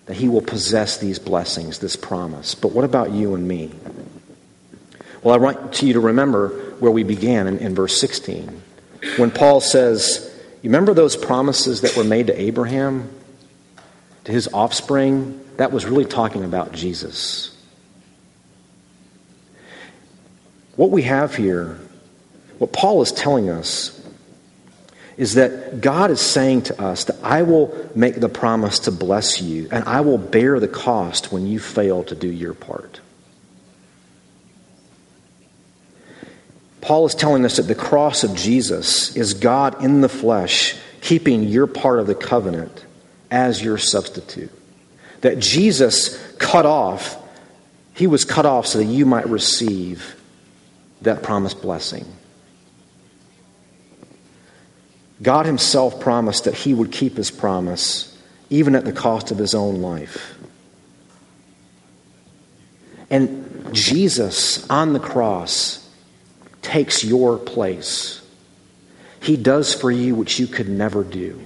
that 0.07 0.17
he 0.17 0.29
will 0.29 0.43
possess 0.43 0.99
these 0.99 1.19
blessings, 1.19 1.79
this 1.79 1.95
promise. 1.95 2.55
But 2.55 2.73
what 2.73 2.85
about 2.85 3.13
you 3.13 3.35
and 3.35 3.47
me? 3.47 3.71
Well, 5.23 5.35
I 5.35 5.39
want 5.39 5.83
you 5.83 5.93
to 5.93 6.01
remember 6.01 6.49
where 6.81 6.91
we 6.91 7.05
began 7.05 7.47
in, 7.47 7.59
in 7.59 7.75
verse 7.75 7.99
16. 8.01 8.63
When 9.17 9.31
Paul 9.31 9.61
says, 9.61 10.33
You 10.63 10.71
remember 10.71 10.95
those 10.95 11.17
promises 11.17 11.83
that 11.83 11.97
were 11.97 12.05
made 12.05 12.27
to 12.27 12.41
Abraham, 12.41 13.09
to 14.25 14.33
his 14.33 14.49
offspring? 14.53 15.39
That 15.59 15.71
was 15.71 15.85
really 15.85 16.05
talking 16.05 16.45
about 16.45 16.73
Jesus. 16.73 17.57
What 20.75 20.91
we 20.91 21.03
have 21.03 21.37
here, 21.37 21.79
what 22.59 22.73
Paul 22.73 23.03
is 23.03 23.13
telling 23.13 23.49
us, 23.49 23.99
is 25.17 25.35
that 25.35 25.81
God 25.81 26.11
is 26.11 26.21
saying 26.21 26.63
to 26.63 26.83
us 26.83 27.05
that 27.05 27.23
I 27.23 27.43
will 27.43 27.91
make 27.95 28.17
the 28.17 28.31
promise 28.31 28.81
to 28.81 28.91
bless 28.91 29.41
you, 29.41 29.69
and 29.71 29.85
I 29.85 30.01
will 30.01 30.19
bear 30.19 30.59
the 30.59 30.69
cost 30.69 31.31
when 31.31 31.47
you 31.47 31.61
fail 31.61 32.03
to 32.05 32.15
do 32.15 32.29
your 32.29 32.55
part. 32.55 33.01
Paul 36.83 37.07
is 37.07 37.15
telling 37.15 37.45
us 37.45 37.57
that 37.57 37.63
the 37.63 37.75
cross 37.75 38.25
of 38.25 38.35
Jesus 38.35 39.17
is 39.17 39.35
God 39.35 39.83
in 39.83 40.03
the 40.03 40.09
flesh 40.09 40.77
keeping 41.01 41.45
your 41.45 41.67
part 41.67 42.01
of 42.01 42.07
the 42.07 42.15
covenant 42.15 42.85
as 43.31 43.63
your 43.63 43.79
substitute. 43.79 44.51
That 45.23 45.39
Jesus 45.39 46.21
cut 46.39 46.67
off, 46.67 47.17
he 47.95 48.09
was 48.09 48.25
cut 48.25 48.47
off 48.47 48.67
so 48.67 48.79
that 48.79 48.85
you 48.85 49.07
might 49.07 49.29
receive 49.29 50.17
that 51.03 51.23
promised 51.23 51.63
blessing. 51.63 52.05
God 55.23 55.47
Himself 55.47 56.01
promised 56.01 56.45
that 56.45 56.55
He 56.55 56.75
would 56.75 56.91
keep 56.91 57.17
His 57.17 57.31
promise, 57.31 58.17
even 58.51 58.75
at 58.75 58.85
the 58.85 58.93
cost 58.93 59.31
of 59.31 59.39
His 59.39 59.55
own 59.55 59.81
life. 59.81 60.37
And 63.09 63.73
Jesus 63.73 64.69
on 64.69 64.95
the 64.95 65.01
cross 65.01 65.82
takes 66.63 67.05
your 67.05 67.37
place. 67.39 68.23
He 69.21 69.37
does 69.37 69.75
for 69.75 69.91
you 69.91 70.15
what 70.15 70.39
you 70.39 70.47
could 70.47 70.69
never 70.69 71.05
do. 71.05 71.41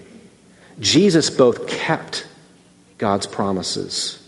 Jesus 0.79 1.31
both 1.31 1.68
kept 1.68 2.26
God's 2.98 3.26
promises, 3.26 4.22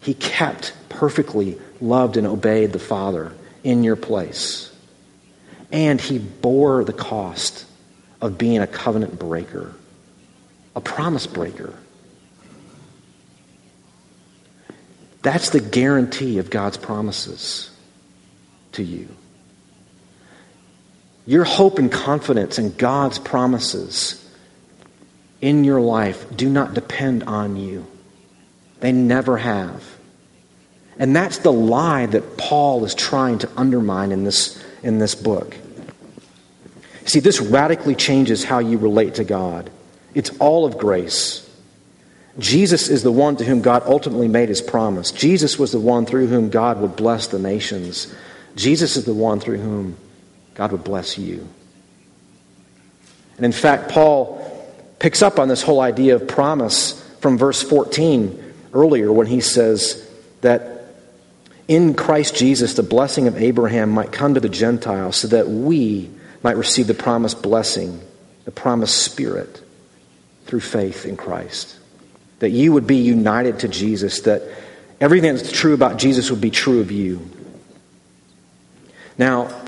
He 0.00 0.14
kept 0.14 0.74
perfectly 0.88 1.58
loved 1.80 2.16
and 2.16 2.26
obeyed 2.26 2.72
the 2.72 2.78
Father 2.78 3.32
in 3.64 3.82
your 3.84 3.96
place, 3.96 4.74
and 5.70 6.00
He 6.00 6.18
bore 6.18 6.84
the 6.84 6.92
cost 6.92 7.66
of 8.20 8.38
being 8.38 8.58
a 8.58 8.66
covenant 8.66 9.18
breaker, 9.18 9.74
a 10.76 10.80
promise 10.80 11.26
breaker. 11.26 11.74
That's 15.22 15.50
the 15.50 15.60
guarantee 15.60 16.38
of 16.38 16.50
God's 16.50 16.76
promises 16.76 17.70
to 18.72 18.82
you. 18.82 19.08
Your 21.26 21.44
hope 21.44 21.78
and 21.78 21.90
confidence 21.90 22.58
in 22.58 22.74
God's 22.76 23.18
promises 23.18 24.18
in 25.40 25.64
your 25.64 25.80
life 25.80 26.24
do 26.36 26.48
not 26.48 26.74
depend 26.74 27.24
on 27.24 27.56
you. 27.56 27.86
They 28.80 28.92
never 28.92 29.36
have. 29.36 29.84
And 30.98 31.14
that's 31.14 31.38
the 31.38 31.52
lie 31.52 32.06
that 32.06 32.36
Paul 32.36 32.84
is 32.84 32.94
trying 32.94 33.38
to 33.38 33.50
undermine 33.56 34.12
in 34.12 34.24
this, 34.24 34.62
in 34.82 34.98
this 34.98 35.14
book. 35.14 35.56
See, 37.04 37.20
this 37.20 37.40
radically 37.40 37.94
changes 37.94 38.44
how 38.44 38.58
you 38.58 38.78
relate 38.78 39.14
to 39.14 39.24
God. 39.24 39.70
It's 40.14 40.30
all 40.38 40.64
of 40.64 40.78
grace. 40.78 41.48
Jesus 42.38 42.88
is 42.88 43.02
the 43.02 43.12
one 43.12 43.36
to 43.36 43.44
whom 43.44 43.62
God 43.62 43.82
ultimately 43.86 44.28
made 44.28 44.48
his 44.48 44.62
promise. 44.62 45.10
Jesus 45.10 45.58
was 45.58 45.72
the 45.72 45.80
one 45.80 46.06
through 46.06 46.28
whom 46.28 46.50
God 46.50 46.80
would 46.80 46.96
bless 46.96 47.26
the 47.26 47.38
nations. 47.38 48.12
Jesus 48.54 48.96
is 48.96 49.04
the 49.04 49.14
one 49.14 49.40
through 49.40 49.58
whom 49.58 49.96
God 50.54 50.72
would 50.72 50.84
bless 50.84 51.18
you. 51.18 51.48
And 53.36 53.46
in 53.46 53.52
fact, 53.52 53.90
Paul 53.90 54.38
picks 54.98 55.22
up 55.22 55.38
on 55.38 55.48
this 55.48 55.62
whole 55.62 55.80
idea 55.80 56.14
of 56.14 56.28
promise 56.28 57.00
from 57.20 57.38
verse 57.38 57.62
14 57.62 58.54
earlier 58.72 59.12
when 59.12 59.26
he 59.26 59.40
says 59.40 60.08
that 60.42 60.84
in 61.68 61.94
Christ 61.94 62.36
Jesus 62.36 62.74
the 62.74 62.82
blessing 62.82 63.26
of 63.26 63.36
Abraham 63.36 63.90
might 63.90 64.12
come 64.12 64.34
to 64.34 64.40
the 64.40 64.48
Gentiles 64.48 65.16
so 65.16 65.28
that 65.28 65.48
we 65.48 66.10
might 66.42 66.56
receive 66.56 66.86
the 66.86 66.94
promised 66.94 67.42
blessing, 67.42 68.00
the 68.44 68.50
promised 68.50 69.02
Spirit 69.02 69.62
through 70.46 70.60
faith 70.60 71.06
in 71.06 71.16
Christ. 71.16 71.76
That 72.40 72.50
you 72.50 72.72
would 72.72 72.86
be 72.86 72.96
united 72.96 73.60
to 73.60 73.68
Jesus, 73.68 74.20
that 74.22 74.42
everything 75.00 75.34
that's 75.34 75.52
true 75.52 75.74
about 75.74 75.98
Jesus 75.98 76.30
would 76.30 76.40
be 76.40 76.50
true 76.50 76.80
of 76.80 76.90
you. 76.90 77.28
Now, 79.16 79.61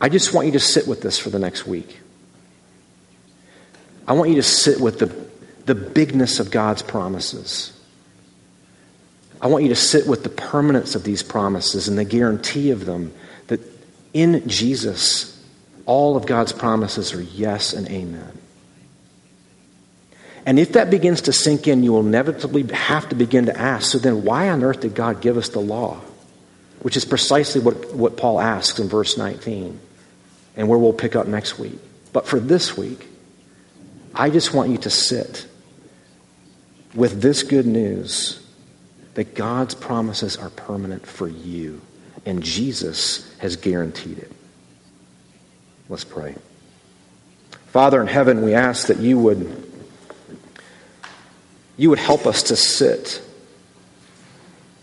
I 0.00 0.08
just 0.08 0.32
want 0.32 0.46
you 0.46 0.52
to 0.52 0.60
sit 0.60 0.86
with 0.86 1.02
this 1.02 1.18
for 1.18 1.30
the 1.30 1.38
next 1.38 1.66
week. 1.66 1.98
I 4.06 4.12
want 4.12 4.30
you 4.30 4.36
to 4.36 4.42
sit 4.42 4.80
with 4.80 4.98
the, 4.98 5.14
the 5.66 5.74
bigness 5.74 6.40
of 6.40 6.50
God's 6.50 6.82
promises. 6.82 7.72
I 9.40 9.48
want 9.48 9.64
you 9.64 9.70
to 9.70 9.76
sit 9.76 10.06
with 10.06 10.22
the 10.22 10.28
permanence 10.28 10.94
of 10.94 11.04
these 11.04 11.22
promises 11.22 11.88
and 11.88 11.98
the 11.98 12.04
guarantee 12.04 12.70
of 12.70 12.86
them 12.86 13.12
that 13.48 13.60
in 14.14 14.48
Jesus, 14.48 15.44
all 15.84 16.16
of 16.16 16.26
God's 16.26 16.52
promises 16.52 17.12
are 17.12 17.20
yes 17.20 17.72
and 17.72 17.88
amen. 17.88 18.32
And 20.46 20.58
if 20.58 20.72
that 20.72 20.90
begins 20.90 21.22
to 21.22 21.32
sink 21.32 21.68
in, 21.68 21.82
you 21.82 21.92
will 21.92 22.06
inevitably 22.06 22.62
have 22.72 23.08
to 23.10 23.14
begin 23.14 23.46
to 23.46 23.58
ask 23.58 23.90
so 23.90 23.98
then, 23.98 24.24
why 24.24 24.48
on 24.48 24.64
earth 24.64 24.80
did 24.80 24.94
God 24.94 25.20
give 25.20 25.36
us 25.36 25.50
the 25.50 25.60
law? 25.60 26.00
Which 26.80 26.96
is 26.96 27.04
precisely 27.04 27.60
what, 27.60 27.92
what 27.92 28.16
Paul 28.16 28.40
asks 28.40 28.78
in 28.78 28.88
verse 28.88 29.18
19 29.18 29.80
and 30.58 30.68
where 30.68 30.78
we'll 30.78 30.92
pick 30.92 31.16
up 31.16 31.26
next 31.26 31.58
week. 31.58 31.78
But 32.12 32.26
for 32.26 32.38
this 32.40 32.76
week, 32.76 33.06
I 34.14 34.28
just 34.28 34.52
want 34.52 34.70
you 34.70 34.78
to 34.78 34.90
sit 34.90 35.46
with 36.94 37.22
this 37.22 37.44
good 37.44 37.64
news 37.64 38.44
that 39.14 39.34
God's 39.34 39.74
promises 39.74 40.36
are 40.36 40.50
permanent 40.50 41.06
for 41.06 41.28
you, 41.28 41.80
and 42.26 42.42
Jesus 42.42 43.34
has 43.38 43.56
guaranteed 43.56 44.18
it. 44.18 44.32
Let's 45.88 46.04
pray. 46.04 46.34
Father 47.68 48.00
in 48.00 48.08
heaven, 48.08 48.42
we 48.42 48.54
ask 48.54 48.88
that 48.88 48.98
you 48.98 49.18
would 49.18 49.64
you 51.76 51.90
would 51.90 52.00
help 52.00 52.26
us 52.26 52.42
to 52.44 52.56
sit 52.56 53.22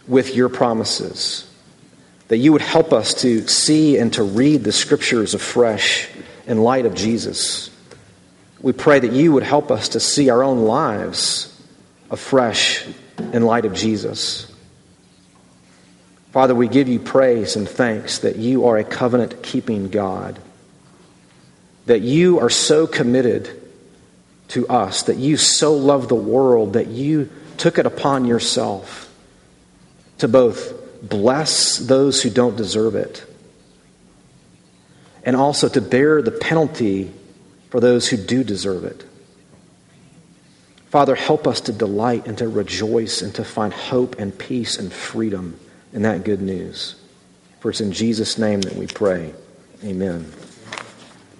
with 0.08 0.34
your 0.34 0.48
promises 0.48 1.52
that 2.28 2.38
you 2.38 2.52
would 2.52 2.62
help 2.62 2.92
us 2.92 3.14
to 3.22 3.48
see 3.48 3.98
and 3.98 4.12
to 4.14 4.24
read 4.24 4.64
the 4.64 4.72
scriptures 4.72 5.34
afresh 5.34 6.10
in 6.48 6.60
light 6.60 6.86
of 6.86 6.96
Jesus. 6.96 7.70
We 8.62 8.74
pray 8.74 9.00
that 9.00 9.12
you 9.12 9.32
would 9.34 9.44
help 9.44 9.70
us 9.70 9.90
to 9.90 10.00
see 10.00 10.30
our 10.30 10.44
own 10.44 10.64
lives 10.64 11.52
afresh 12.10 12.86
in 13.34 13.44
light 13.44 13.66
of 13.66 13.74
Jesus. 13.74 14.52
Father, 16.32 16.56
we 16.56 16.68
give 16.68 16.88
you 16.88 17.00
praise 17.00 17.56
and 17.56 17.70
thanks 17.70 18.20
that 18.20 18.36
you 18.36 18.68
are 18.68 18.78
a 18.78 18.84
covenant 18.84 19.42
keeping 19.42 19.90
God, 19.90 20.38
that 21.86 22.02
you 22.02 22.40
are 22.40 22.50
so 22.50 22.88
committed 22.88 23.62
to 24.50 24.68
us, 24.68 25.04
that 25.04 25.18
you 25.18 25.38
so 25.38 25.76
love 25.76 26.08
the 26.10 26.16
world 26.16 26.74
that 26.74 26.88
you 26.88 27.30
took 27.58 27.78
it 27.78 27.86
upon 27.86 28.26
yourself 28.26 29.10
to 30.18 30.28
both 30.28 30.74
bless 31.10 31.78
those 31.78 32.22
who 32.22 32.30
don't 32.30 32.56
deserve 32.56 32.96
it, 32.96 33.26
and 35.24 35.36
also 35.36 35.68
to 35.70 35.82
bear 35.82 36.22
the 36.22 36.32
penalty 36.32 37.12
for 37.70 37.80
those 37.80 38.08
who 38.08 38.18
do 38.18 38.44
deserve 38.44 38.84
it. 38.84 39.04
Father, 40.90 41.16
help 41.16 41.46
us 41.46 41.62
to 41.62 41.74
delight 41.74 42.26
and 42.26 42.38
to 42.38 42.48
rejoice 42.48 43.22
and 43.22 43.36
to 43.36 43.44
find 43.44 43.74
hope 43.74 44.18
and 44.18 44.38
peace 44.38 44.78
and 44.78 44.94
freedom 44.94 45.60
in 45.92 46.04
that 46.04 46.24
good 46.24 46.42
news. 46.42 46.96
For 47.60 47.70
it's 47.70 47.82
in 47.82 47.92
Jesus' 47.92 48.38
name 48.38 48.62
that 48.62 48.76
we 48.76 48.88
pray. 48.88 49.34
Amen. 49.84 50.32